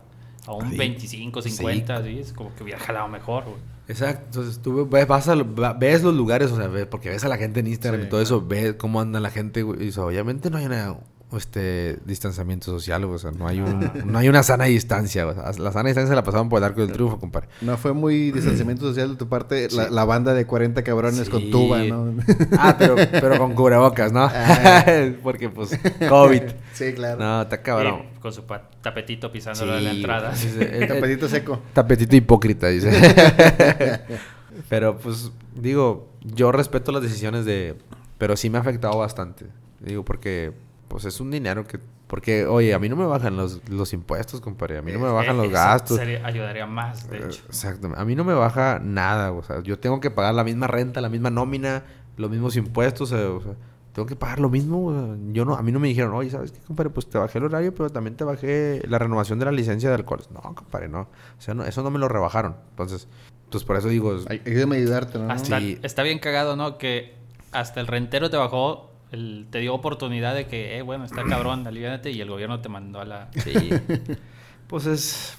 [0.47, 0.77] a, un Sí.
[0.77, 2.19] 25, 50, ¿sí?
[2.19, 3.57] es como que hubiera jalado mejor, güey.
[3.87, 5.35] Exacto, entonces tú ves, vas a,
[5.77, 8.09] ves los lugares, o sea, ves- porque ves a la gente en Instagram Sí, y
[8.09, 10.95] todo eso, ves cómo anda la gente, güey, y o sea, obviamente no hay una,
[11.37, 15.35] este, distanciamiento social, güey, o sea, no hay, un, no hay una sana distancia, güey,
[15.37, 17.47] la sana distancia se la pasaban por el arco del triunfo, compadre.
[17.61, 21.29] No fue muy distanciamiento social de tu parte la, la banda de 40 cabrones Sí.
[21.29, 22.11] con tuba, ¿no?
[22.57, 24.27] Ah, pero, pero con cubrebocas, ¿no?
[25.23, 25.77] Porque, pues,
[26.09, 26.41] COVID.
[26.73, 27.19] sí, claro.
[27.19, 28.03] No, está cabrón.
[28.19, 30.33] Con su pa- tapetito Sí, pisándolo en la entrada.
[30.35, 31.59] sí, sí, el- Tapetito seco.
[31.73, 32.89] Tapetito hipócrita, dice.
[34.69, 37.77] pero pues, digo, yo respeto las decisiones de...
[38.17, 39.45] Pero sí me ha afectado bastante.
[39.81, 40.53] Digo, porque
[40.87, 41.79] pues es un dinero que...
[42.07, 44.77] Porque, oye, a mí no me bajan los, los impuestos, compadre.
[44.77, 45.97] A mí no me bajan los Eso gastos.
[45.97, 47.41] sería- ayudaría más, de Eh, hecho.
[47.47, 47.91] Exacto.
[47.97, 49.31] A mí no me baja nada.
[49.31, 51.83] O sea, yo tengo que pagar la misma renta, la misma nómina,
[52.15, 53.11] los mismos impuestos.
[53.11, 53.53] eh, o sea,
[53.95, 55.15] tengo que pagar lo mismo.
[55.31, 56.89] yo no, a mí no me dijeron, oye, ¿sabes qué, compadre?
[56.89, 59.95] Pues te bajé el horario, pero también te bajé la renovación de la licencia de
[59.95, 60.21] alcohol.
[60.33, 60.99] No, compadre, no.
[61.01, 62.57] O sea, no, eso no me lo rebajaron.
[62.71, 63.07] Entonces,
[63.49, 64.17] pues por eso digo...
[64.27, 65.31] Ay- Ayúdame a ayudarte, ¿no?
[65.31, 65.79] Hasta- Sí.
[65.81, 66.77] Está bien cagado, ¿no?
[66.77, 67.15] Que
[67.53, 71.65] hasta el rentero te bajó, el- te dio oportunidad de que, eh, bueno, está cabrón,
[71.67, 73.53] aliviánate, y el gobierno te mandó a la Sí.
[74.67, 75.37] pues es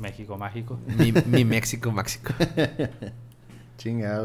[0.00, 0.80] México mágico.
[0.98, 2.32] mi, mi México, México.
[3.82, 4.22] Chinga,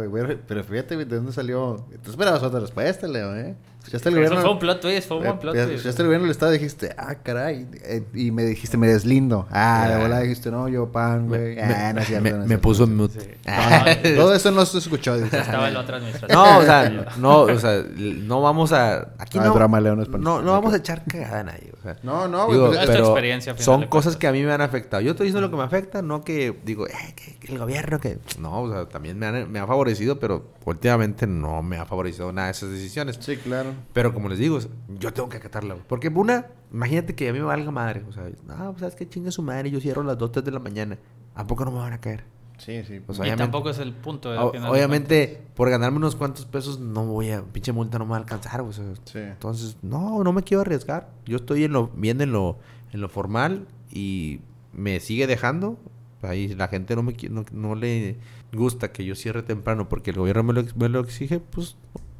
[0.47, 1.83] Pero fíjate, ¿de dónde salió?
[2.03, 3.55] Tú esperabas otra respuesta, Leo, ¿eh?
[3.87, 4.41] Escuchaste el Eso gobierno.
[4.41, 5.77] fue un plot twist, fue un buen Eh, plot ya- twist.
[5.77, 7.67] Escuchaste el gobierno del estado y dijiste, ah, caray.
[7.83, 9.47] eh, y me dijiste, me deslindo.
[9.49, 9.99] Ah, de Ah.
[9.99, 11.55] volada dijiste, no, yo pan, güey.
[11.55, 13.19] Me, Ah, no me- no me puso en mute.
[13.21, 13.29] Sí.
[13.47, 13.85] Ah.
[14.03, 15.17] No, no, Todo eso no se escuchó.
[15.17, 15.37] dice.
[15.39, 16.37] Estaba el otro administrativo.
[16.39, 19.13] No, o sea, no, o sea, no vamos a...
[19.19, 21.95] Aquí No, Leo, no es no, no vamos a echar cagada a nadie, o sea.
[22.03, 22.57] No, no, güey.
[22.57, 25.01] Digo, pues, es tu pero experiencia, son cosas que a mí me han afectado.
[25.01, 27.99] Yo estoy diciendo lo que me afecta, no que digo, eh, que, que el gobierno,
[27.99, 28.17] que...
[28.39, 32.31] No, o sea, también me, han- me ha favorecido, pero últimamente no me ha favorecido
[32.33, 33.17] nada de esas decisiones.
[33.21, 33.69] Sí, claro.
[33.93, 34.59] Pero como les digo,
[34.99, 35.73] yo tengo que acatarla.
[35.75, 35.85] güey.
[35.87, 38.03] Porque una, imagínate que a mí me valga madre.
[38.07, 40.45] O sea, no, pues sabes que chinga su madre, yo cierro a las 2, 3
[40.45, 40.97] de la mañana.
[41.35, 42.23] ¿A poco no me van a caer?
[42.57, 42.99] Sí, sí.
[42.99, 44.29] Pues y tampoco es el punto.
[44.29, 48.11] O- de obviamente, por ganarme unos cuantos pesos, no voy a, pinche multa no me
[48.11, 48.61] va a alcanzar.
[48.61, 49.19] o sea, Sí.
[49.19, 51.09] Entonces, no, no me quiero arriesgar.
[51.25, 52.57] Yo estoy en lo, bien en lo,
[52.91, 54.39] en lo formal y
[54.73, 55.77] me sigue dejando.
[56.23, 58.17] Ahí la gente no me no, no le
[58.51, 61.75] gusta que yo cierre temprano porque el gobierno me lo, me lo exige, pues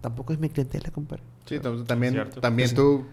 [0.08, 1.24] tampoco es mi clientela, compadre.
[1.46, 2.40] Sí, tam- también, Cierto.
[2.42, 3.06] también tú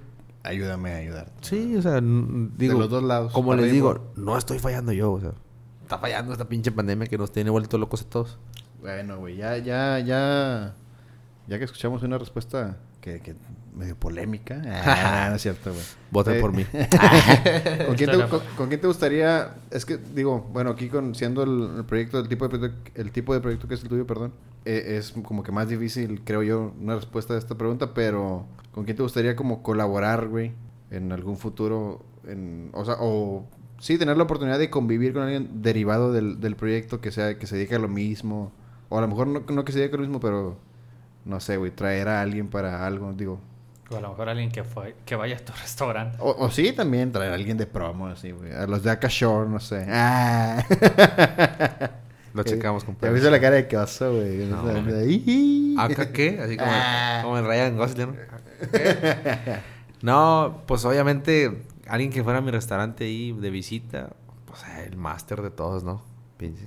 [0.42, 1.32] ayúdame a ayudar.
[1.40, 5.20] Sí, o sea, digo, los dos lados, como les digo, no estoy fallando yo, o
[5.20, 5.32] sea,
[5.82, 8.38] está fallando esta pinche pandemia que nos tiene vueltos locos a todos.
[8.80, 10.74] Bueno, güey, ya, ya, ya,
[11.46, 13.34] ya que escuchamos una respuesta que, que
[13.74, 14.60] medio polémica.
[14.84, 15.82] Ah, no es cierto, güey.
[16.10, 16.64] Voten Eh, por mí.
[17.86, 19.54] ¿Con quién, Estoy te, de con, con quién te gustaría?
[19.70, 23.10] Es que, digo, bueno, aquí con, siendo el, el proyecto, el tipo, de proyecto, el
[23.10, 24.32] tipo de proyecto que es el tuyo, perdón,
[24.64, 28.84] eh, es como que más difícil, creo yo, una respuesta a esta pregunta, pero ¿con
[28.84, 30.52] quién te gustaría como colaborar, güey,
[30.90, 32.04] en algún futuro?
[32.26, 33.44] En, o sea, o
[33.78, 37.46] sí, tener la oportunidad de convivir con alguien derivado del, del proyecto que sea que
[37.46, 38.52] se dedique a lo mismo,
[38.88, 40.56] o a lo mejor no, no que se dedique a lo mismo, pero
[41.24, 43.40] no sé, güey, traer a alguien para algo, digo.
[43.90, 46.16] O a lo mejor alguien que, fue, que vaya a tu restaurante.
[46.20, 48.52] O, o sí, también traer a alguien de promo, así, güey.
[48.52, 49.86] A los de Akashore, no sé.
[49.88, 50.64] Ah.
[52.34, 53.14] Lo checamos, Ya compadre.
[53.14, 54.46] viste la cara de caso, güey.
[54.46, 54.94] No, O sea, güey.
[54.96, 55.76] ahí.
[55.78, 56.40] ¿Acá qué?
[56.42, 57.20] Así como, Ah.
[57.22, 58.06] como el Ryan Gosling.
[58.08, 58.14] ¿no?
[60.02, 64.10] No, pues obviamente alguien que fuera a mi restaurante ahí de visita,
[64.44, 66.02] pues el máster de todos, ¿no?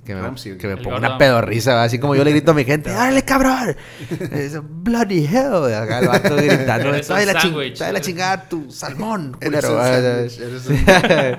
[0.04, 0.56] Que me, Ramsey.
[0.58, 1.06] que me ponga gordo.
[1.06, 3.76] una pedorrisa, así como yo le grito a mi gente, ¡Dale, cabrón!
[4.32, 5.72] Es bloody hell.
[5.72, 11.38] Acá el vato gritando, ¡Trae la, ching- la chingada tu salmón, Eres culero!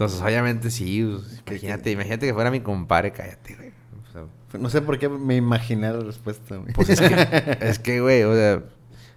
[0.00, 1.06] Entonces, obviamente, sí.
[1.44, 3.68] pues, Imagínate, imagínate que fuera mi compadre, cállate, güey.
[4.08, 6.72] O sea, No sé por qué me imaginé la respuesta, güey.
[6.72, 8.62] Pues es que, es que, güey, o sea,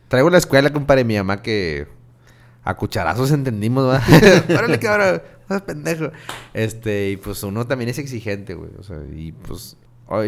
[0.10, 1.88] traigo la escuela, compadre, mi mamá que
[2.66, 4.02] a cucharazos entendimos, ¿va?
[4.50, 6.12] Órale, cabrón, no seas pendejo.
[6.54, 9.78] Este, y pues uno también es exigente, güey, o sea, y pues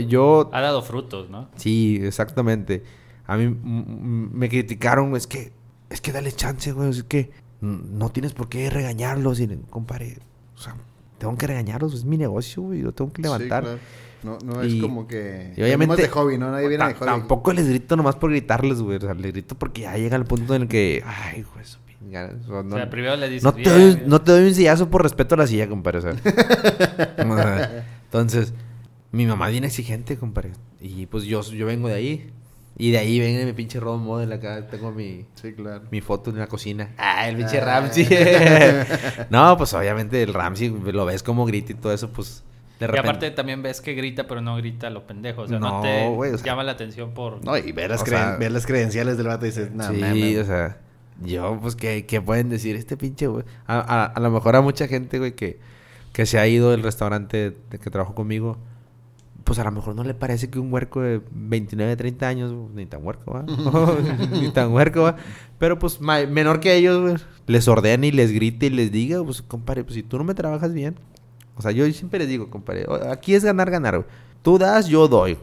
[0.08, 1.50] yo, Ha dado frutos, ¿no?
[1.58, 2.84] sí, exactamente.
[3.28, 5.52] A mí me criticaron, es que,
[5.90, 10.18] es que dale chance, güey, es que no tienes por qué regañarlos, y, compadre,
[10.56, 10.76] o sea,
[11.18, 13.64] tengo que regañarlos, es mi negocio, güey, yo tengo que levantar.
[13.64, 13.80] Sí, claro.
[14.24, 15.54] No, no es Y- como que...
[15.56, 16.50] y obviamente- de hobby, ¿no?
[16.52, 17.06] Nadie viene de hobby.
[17.06, 18.98] Tampoco les grito nomás por gritarles, güey.
[18.98, 21.04] O sea, les grito porque ya llega el punto en el que.
[21.06, 22.32] Ay, güey, su pinga.
[22.42, 23.44] o sea, no, o sea, primero le dices...
[23.44, 24.10] no te "Bien, doy, bien".
[24.10, 26.00] no te doy un sillazo por respeto a la silla, compadre.
[26.00, 26.16] O sea,
[28.06, 28.54] entonces,
[29.12, 30.54] mi mamá es bien exigente, compadre.
[30.82, 32.32] Y pues yo, yo vengo de ahí.
[32.78, 34.68] Y de ahí viene mi pinche role model acá.
[34.68, 35.84] Tengo mi, Sí, claro.
[35.92, 36.90] mi foto en la cocina.
[36.98, 37.66] Ah, el pinche Ah.
[37.66, 38.06] Ramsey.
[39.30, 42.44] no, pues obviamente el Ramsey lo ves como grita y todo eso, pues.
[42.80, 43.08] De Y repente.
[43.08, 45.44] aparte también ves que grita, pero no grita lo pendejo.
[45.44, 47.44] O sea, no, No, te güey, o sea- llama la atención por...
[47.46, 49.88] No, y ver las, O creen- sea- ver las credenciales del vato y dices, no,
[49.94, 50.78] sí, o sea,
[51.22, 52.76] yo, pues, ¿qué, qué pueden decir?
[52.76, 53.46] Este pinche, güey.
[53.66, 55.58] A, a, a lo mejor a mucha gente, güey, que,
[56.12, 58.58] que se ha ido del restaurante de que trabajó conmigo,
[59.46, 62.88] pues a lo mejor no le parece que un huerco de 29, 30 años, ni
[62.88, 63.44] tan huerco, ¿va?
[64.32, 65.18] ni tan huerco, ¿va?
[65.60, 67.16] Pero, pues, menor que ellos, güey,
[67.46, 70.34] les ordene y les grite y les diga, pues, compadre, pues, si tú no me
[70.34, 70.96] trabajas bien.
[71.56, 74.10] O sea, yo siempre les digo, compadre, aquí es ganar, ganar, güey.
[74.42, 75.38] Tú das, yo doy.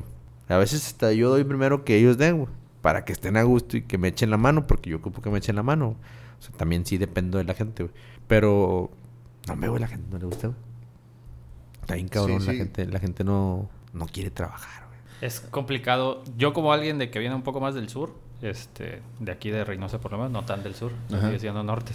[0.49, 2.49] A veces hasta yo doy primero que ellos den, güey.
[2.83, 5.31] Para que estén a gusto y que me echen la mano, porque yo ocupo que
[5.31, 5.97] me echen la mano.
[6.41, 7.95] O sea, también sí dependo de la gente, güey.
[8.27, 8.91] Pero,
[9.47, 10.59] no me güey, la gente no le gusta, güey.
[11.83, 15.01] Está bien cabrón, Sí, la gente, la gente no, no quiere trabajar, güey.
[15.21, 16.23] Es complicado.
[16.37, 19.65] Yo como alguien de que viene un poco más del sur, este, de aquí de
[19.65, 21.93] Reynosa por lo menos, no tan del sur, sigue siendo norte.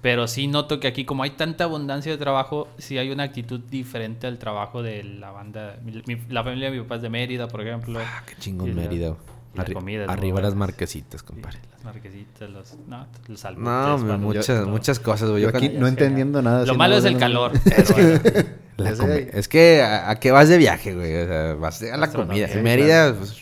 [0.00, 3.58] Pero sí noto que aquí como hay tanta abundancia de trabajo, sí hay una actitud
[3.58, 5.76] diferente al trabajo de la banda.
[5.84, 7.98] Mi- mi- la familia de mi papá es de Mérida, por ejemplo.
[8.00, 9.20] Ah, qué chingón la- Mérida, güey.
[9.20, 11.58] y la Arri- comida arriba las marquesitas, Sí, compadre.
[11.72, 15.42] las marquesitas, los, no, los No, muchas, muchas cosas, güey.
[15.42, 16.64] Yo aquí no entendiendo nada.
[16.66, 17.52] Lo malo es el calor.
[17.94, 18.20] bueno.
[18.78, 21.22] La Es que, ¿a, a qué vas de viaje, güey?
[21.22, 22.46] O sea, vas a la comida.
[22.46, 23.36] En Mérida, pues,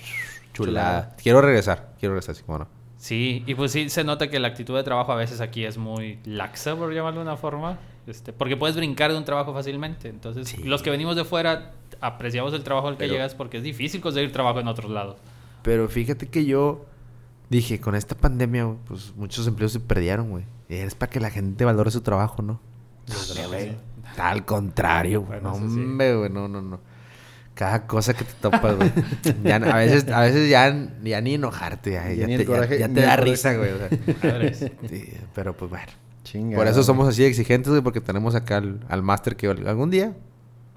[0.55, 1.15] chulada.
[1.23, 2.69] Quiero regresar, quiero regresar, así como no.
[2.97, 5.77] Sí, y pues sí se nota que la actitud de trabajo a veces aquí es
[5.77, 7.79] muy laxa, por llamarlo de una forma.
[8.07, 10.09] Este, porque puedes brincar de un trabajo fácilmente.
[10.09, 10.63] Entonces, Sí.
[10.63, 14.01] los que venimos de fuera apreciamos el trabajo al que Pero- llegas porque es difícil
[14.01, 15.17] conseguir trabajo en otros lados.
[15.67, 16.87] Pero fíjate que yo
[17.51, 20.45] dije, con esta pandemia, pues muchos empleos se perdieron, güey.
[20.69, 22.61] Y es para que la gente valore su trabajo, ¿no?
[24.19, 25.41] Al contrario, güey.
[25.41, 25.81] Bueno, no, sí.
[25.81, 26.81] hombre, güey, no, no, no.
[27.55, 28.93] Cada cosa que te topas, güey.
[29.45, 32.49] Ya a veces, a veces ya, ya ni enojarte, ya, Ya ya ni te, el
[32.49, 33.73] ya- coraje- ya ni te el da risa, güey.
[33.73, 33.89] o sea.
[34.23, 34.71] Madres.
[34.89, 35.93] Sí, pero pues bueno.
[36.55, 40.15] Por eso somos así exigentes, güey, porque tenemos acá al, al máster que algún día,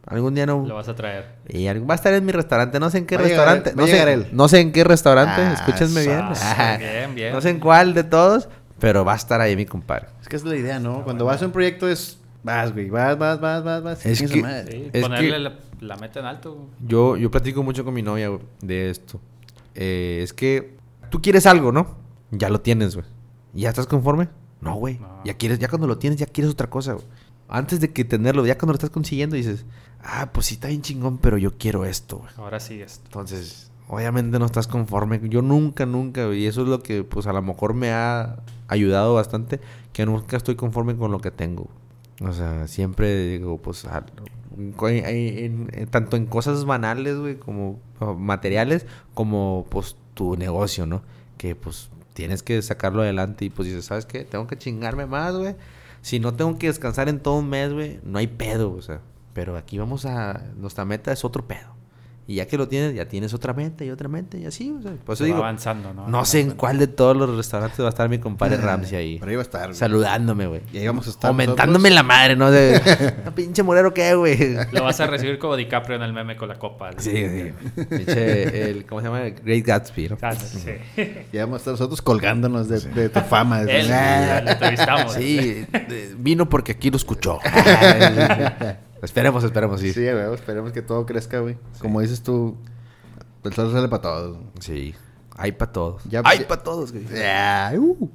[0.09, 0.65] algún día no...
[0.67, 1.35] Lo vas a traer.
[1.47, 3.39] Y algún- va a estar en mi restaurante, no sé en qué Va a llegar
[3.47, 4.27] restaurante, no sé, llegar él.
[4.31, 6.19] no sé en qué restaurante, Ah, escúchenme bien.
[6.29, 6.41] sos.
[6.43, 6.77] Ajá.
[6.77, 7.33] Bien, bien.
[7.33, 8.49] No sé en cuál de todos,
[8.79, 10.07] pero va a estar ahí mi compadre.
[10.21, 11.03] Es que es la idea, ¿no?
[11.03, 12.17] Cuando vas a un proyecto es...
[12.41, 12.89] Vas, güey.
[12.89, 14.05] Vas, vas, vas, vas, vas.
[14.05, 14.71] Es que- madre.
[14.71, 16.53] Sí, Es ponerle que- la, la meta en alto.
[16.55, 16.67] güey.
[16.87, 19.19] Yo, yo platico mucho con mi novia güey, de esto.
[19.75, 20.77] Eh, es que
[21.09, 21.97] tú quieres algo, ¿no?
[22.31, 23.05] Ya lo tienes, güey.
[23.53, 24.29] ¿Ya estás conforme?
[24.61, 24.99] No, güey.
[24.99, 25.21] No.
[25.25, 27.05] Ya quieres, ya cuando lo tienes, ya quieres otra cosa, güey.
[27.49, 29.65] Antes de que tenerlo, ya cuando lo estás consiguiendo, dices,
[30.03, 32.29] ah, pues sí está bien chingón, pero yo quiero esto, güey.
[32.37, 33.01] Ahora sí esto.
[33.05, 35.19] Entonces, obviamente no estás conforme.
[35.29, 38.37] Yo nunca, nunca, y eso es lo que, pues a lo mejor me ha
[38.67, 39.59] ayudado bastante,
[39.93, 41.67] que nunca estoy conforme con lo que tengo.
[42.21, 43.85] O sea, siempre digo, pues,
[44.81, 47.79] en- en- tanto en cosas banales, güey, como
[48.17, 51.01] materiales, como, pues, tu negocio, ¿no?
[51.37, 54.23] Que, pues, tienes que sacarlo adelante y, pues, dices, ¿sabes qué?
[54.25, 55.55] Tengo que chingarme más, güey.
[56.01, 59.01] Si no tengo que descansar en todo un mes, güey, no hay pedo, o sea.
[59.33, 60.41] Pero aquí vamos a...
[60.57, 61.78] Nuestra meta es otro pedo.
[62.29, 64.79] Y ya que lo tienes, ya tienes otra meta y otra meta y así, o
[64.83, 64.91] sea.
[65.03, 66.07] Por eso Se digo, avanzando, ¿no?
[66.07, 69.17] no sé en cuál de todos los restaurantes va a estar mi compadre Ramsey ahí.
[69.19, 69.73] Pero ahí va a estar.
[69.73, 70.61] Saludándome, güey.
[70.71, 72.51] Y ahí vamos a estar Aumentándome la madre, ¿no?
[72.51, 72.79] De,
[73.25, 74.37] "Ah, pinche morero, ¿qué, güey?
[74.71, 76.91] Lo vas a recibir como DiCaprio en el meme con la copa.
[76.99, 77.51] Sí, sí.
[77.89, 79.23] Pinche, el, ¿cómo se llama?
[79.23, 80.17] El Great Gatsby, ¿no?
[80.21, 80.69] Ah, sí.
[81.33, 83.63] Ya vamos a estar nosotros colgándonos de, de tu fama.
[83.63, 85.13] de- Él, ya lo entrevistamos.
[85.13, 85.65] Sí,
[86.19, 87.39] vino porque aquí lo escuchó.
[89.01, 89.93] esperemos, esperemos, sí.
[89.93, 91.57] Sí, güey, esperemos que todo crezca, güey.
[91.79, 92.55] Como dices tú,
[93.43, 94.37] el sol sale para todos.
[94.59, 94.95] Sí.
[95.37, 96.03] Hay para todos.
[96.05, 97.05] Ya- Hay para todos, güey.
[97.07, 98.09] Ya, uh.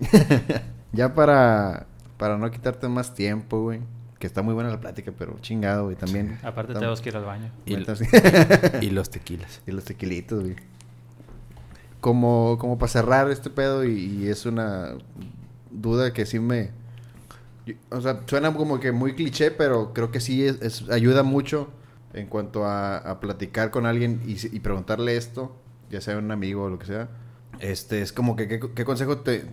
[0.92, 3.80] ya para, para no quitarte más tiempo, güey.
[4.18, 6.38] Que está muy buena la plática, pero chingado, güey, también.
[6.42, 7.50] Aparte Tam- tenemos que ir al baño.
[7.66, 7.76] Y,
[8.90, 9.60] los tequilas.
[9.66, 10.56] y los tequilitos, güey.
[12.00, 14.94] Como, como para cerrar este pedo, y, y es una
[15.70, 16.70] duda que sí me...
[17.90, 21.68] O sea, suena como que muy cliché, pero creo que sí es, ayuda mucho
[22.12, 25.56] en cuanto a, a platicar con alguien y, y preguntarle esto,
[25.90, 27.08] ya sea un amigo o lo que sea.
[27.60, 29.44] Este, es como que, ¿qué, consejo te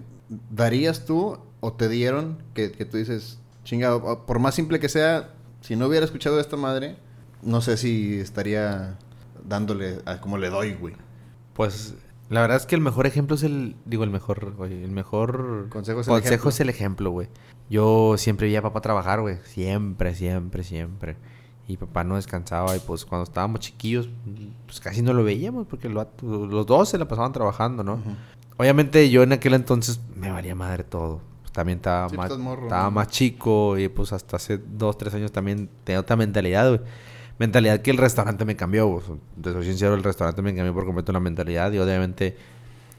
[0.50, 5.34] darías tú o te dieron que, que tú dices, chingado, por más simple que sea,
[5.62, 6.98] si no hubiera escuchado esta madre,
[7.42, 8.98] no sé si estaría
[9.48, 10.96] dándole a como le doy, güey.
[11.54, 11.96] Pues
[12.32, 15.68] la verdad es que el mejor ejemplo es el, digo, el mejor, güey, el mejor
[15.70, 16.50] Consejo es el consejo ejemplo.
[16.50, 17.28] es el ejemplo, güey.
[17.70, 21.18] Yo siempre vi a papá trabajar, güey, siempre, siempre, siempre.
[21.68, 24.10] Y papá no descansaba y pues cuando estábamos chiquillos,
[24.66, 28.00] pues casi no lo veíamos porque los dos se la pasaban trabajando, ¿no?
[28.58, 31.20] Obviamente yo en aquel entonces me valía madre todo.
[31.42, 32.92] Pues, también estaba, Sí, más, morro, estaba ¿no?
[32.92, 36.82] más chico y pues hasta hace dos, tres años también tenía otra mentalidad, güey.
[37.42, 39.02] Mentalidad que el restaurante me cambió, güey.
[39.42, 42.38] Te soy sincero, el restaurante me cambió por completo la mentalidad y obviamente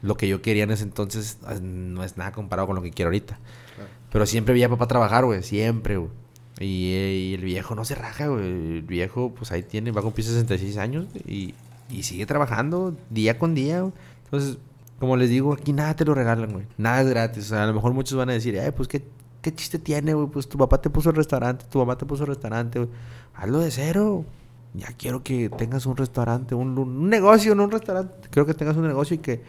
[0.01, 2.91] lo que yo quería en ese entonces eh, no es nada comparado con lo que
[2.91, 3.39] quiero ahorita.
[3.75, 3.89] Claro.
[4.11, 6.11] Pero siempre vi a papá trabajar, güey, siempre, güey.
[6.59, 8.45] Y, y el viejo no se raja, güey.
[8.45, 11.53] El viejo, pues ahí tiene, va a cumplir 66 años y,
[11.89, 13.93] y sigue trabajando día con día, güey.
[14.25, 14.57] Entonces,
[14.99, 16.65] como les digo, aquí nada te lo regalan, güey.
[16.77, 17.45] Nada es gratis.
[17.45, 19.05] O sea, a lo mejor muchos van a decir, ay, pues qué,
[19.41, 20.27] qué chiste tiene, güey.
[20.27, 22.91] Pues tu papá te puso el restaurante, tu mamá te puso el restaurante, güey.
[23.35, 24.25] Hazlo de cero.
[24.75, 28.27] Ya quiero que tengas un restaurante, un, un negocio, no un restaurante.
[28.31, 29.43] Quiero que tengas un negocio y que,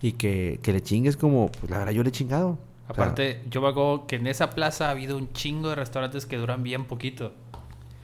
[0.00, 2.50] y que, que le chingues como, pues la verdad, yo le he chingado.
[2.88, 5.74] O sea, Aparte, yo me acuerdo que en esa plaza ha habido un chingo de
[5.74, 7.32] restaurantes que duran bien poquito.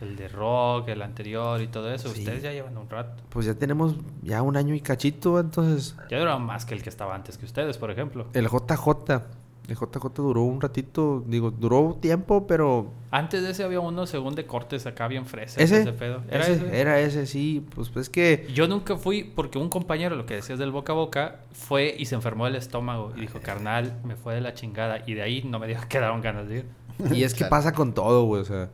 [0.02, 2.10] El de rock, el anterior y todo eso.
[2.10, 2.18] Sí.
[2.20, 3.22] Ustedes ya llevan un rato.
[3.30, 6.90] pues ya tenemos ya un año y cachito, entonces Ya duran más que el que
[6.90, 8.26] estaba antes que ustedes, por ejemplo.
[8.34, 9.22] el JJ,
[9.68, 14.34] el JJ duró un ratito, digo, duró tiempo, pero Antes de ese había uno según
[14.34, 15.58] de cortes acá bien fresas.
[15.58, 16.22] ese, ese pedo.
[16.30, 16.80] ¿Era ese, ese?
[16.80, 20.58] era ese, sí, pues es que Yo nunca fui porque un compañero, lo que decías
[20.58, 24.34] del boca a boca, fue y se enfermó del estómago y dijo, carnal, me fue
[24.34, 25.02] de la chingada.
[25.06, 26.66] Y de ahí no me dijo que quedaron ganas de ir.
[27.14, 27.50] y es que Claro.
[27.50, 28.70] pasa con todo, güey, o sea,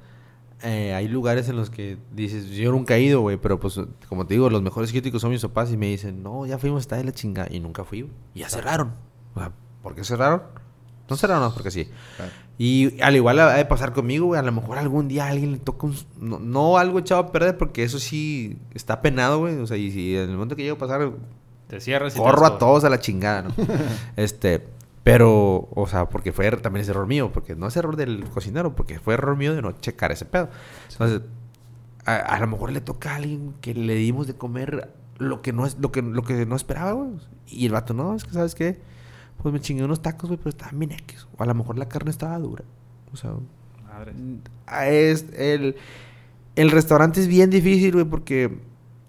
[0.65, 4.27] eh, hay lugares en los que dices, yo nunca he ido, güey, pero pues como
[4.27, 6.97] te digo, los mejores críticos son mis papás y me dicen, "No, ya fuimos hasta
[6.97, 8.13] de la chingada" y nunca fui, güey.
[8.35, 8.93] Y ya cerraron.
[9.35, 9.51] O sea,
[9.83, 10.43] ¿por qué cerraron?
[11.09, 11.89] No cerraron, no, porque sí.
[12.17, 12.33] Claro.
[12.59, 14.39] Y al igual ha de pasar conmigo, güey.
[14.39, 15.97] A lo mejor algún día a alguien le toca un...
[16.21, 19.57] No, no algo echado a perder, porque eso sí está penado, güey.
[19.57, 21.11] O sea, y si en el momento que llegue a pasar,
[21.67, 23.55] Te cierras y corro a todos a la chingada, ¿no?
[24.17, 24.67] este...
[25.05, 28.77] Pero, o sea, porque fue también es error mío, porque no es error del cocinero,
[28.77, 30.49] porque fue error mío de no checar ese pedo.
[30.93, 31.23] Entonces,
[32.05, 35.53] a, a lo mejor le toca a alguien que le dimos de comer lo que
[35.53, 37.11] no es lo que lo que no esperaba, güey.
[37.47, 38.81] Y el vato, no, es que sabes qué,
[39.43, 41.27] pues me chingué unos tacos, güey, pero estaban bien X.
[41.37, 42.65] O a lo mejor la carne estaba dura.
[43.13, 43.33] O sea,
[43.87, 44.15] Madre.
[44.67, 45.77] ah, es el
[46.57, 48.59] el restaurante es bien difícil, güey, porque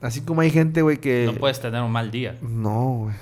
[0.01, 2.38] así como hay gente, güey, que No puedes tener un mal día.
[2.41, 3.15] No, güey.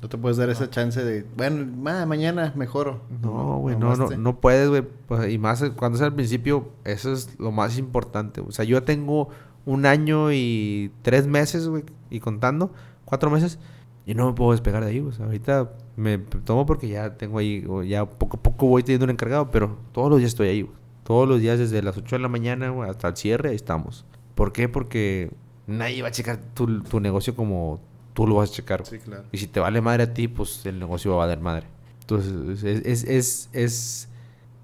[0.00, 3.02] No te puedes dar esa chance de, bueno, ma, mañana mejoro.
[3.20, 4.82] No, güey, no, no, no puedes, güey.
[5.08, 8.40] Pues, y más cuando es al principio, eso es lo más importante.
[8.40, 9.28] O sea, yo tengo
[9.66, 12.72] un año y tres meses, güey, y contando,
[13.04, 13.58] cuatro meses,
[14.06, 15.12] y no me puedo despegar de ahí, güey.
[15.12, 18.82] O sea, ahorita me tomo porque ya tengo ahí, o ya poco a poco voy
[18.82, 20.74] teniendo un encargado, pero todos los días estoy ahí, güey.
[21.04, 24.04] Todos los días desde las 8 de la mañana, güey, hasta el cierre, ahí estamos.
[24.34, 24.68] ¿Por qué?
[24.68, 25.30] Porque
[25.66, 27.80] nadie va a checar tu, tu negocio como
[28.14, 28.82] tú lo vas a checar.
[28.82, 28.98] güey.
[29.00, 29.24] Sí, claro.
[29.32, 31.66] Y si te vale madre a ti, pues el negocio va a valer madre.
[32.02, 34.08] Entonces, es, es, es, es,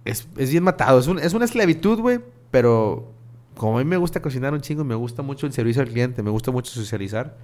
[0.05, 0.99] es, es bien matado.
[0.99, 2.21] Es, un- es una esclavitud, güey,
[2.51, 3.11] pero
[3.57, 6.23] como a mí me gusta cocinar un chingo, me gusta mucho el servicio al cliente,
[6.23, 7.37] me gusta mucho socializar,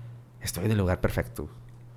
[0.43, 1.49] estoy en el lugar perfecto.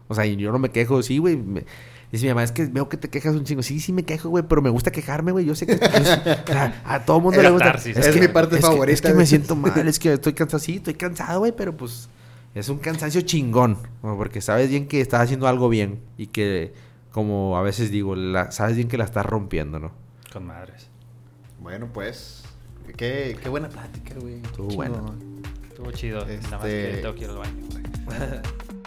[0.08, 1.38] O sea, y yo no me quejo, sí, güey.
[1.38, 1.66] me-
[2.12, 3.64] Dice mi mamá, es que veo que te quejas un chingo.
[3.64, 5.46] Sí, sí me quejo, güey, pero me gusta quejarme, güey.
[5.46, 5.80] Yo sé que...
[5.80, 7.72] yo sé- o sea, a todo mundo le gusta.
[7.72, 10.60] Es mi parte es que- favorita, es que me siento mal, es que estoy cansado.
[10.60, 12.10] Sí, estoy cansado, güey, pero pues...
[12.54, 14.16] Es un cansancio chingón, ¿no?
[14.16, 16.72] porque sabes bien que estás haciendo algo bien y que,
[17.12, 19.92] como a veces digo, la- sabes bien que la estás rompiendo, ¿no?
[20.32, 20.88] Con madres.
[21.60, 22.44] Bueno, pues.
[22.96, 24.36] Qué, qué buena plática, güey.
[24.44, 25.02] Estuvo buena.
[25.68, 26.20] Estuvo chido.
[26.28, 27.84] Nada más Este- que tengo que ir al baño, güey.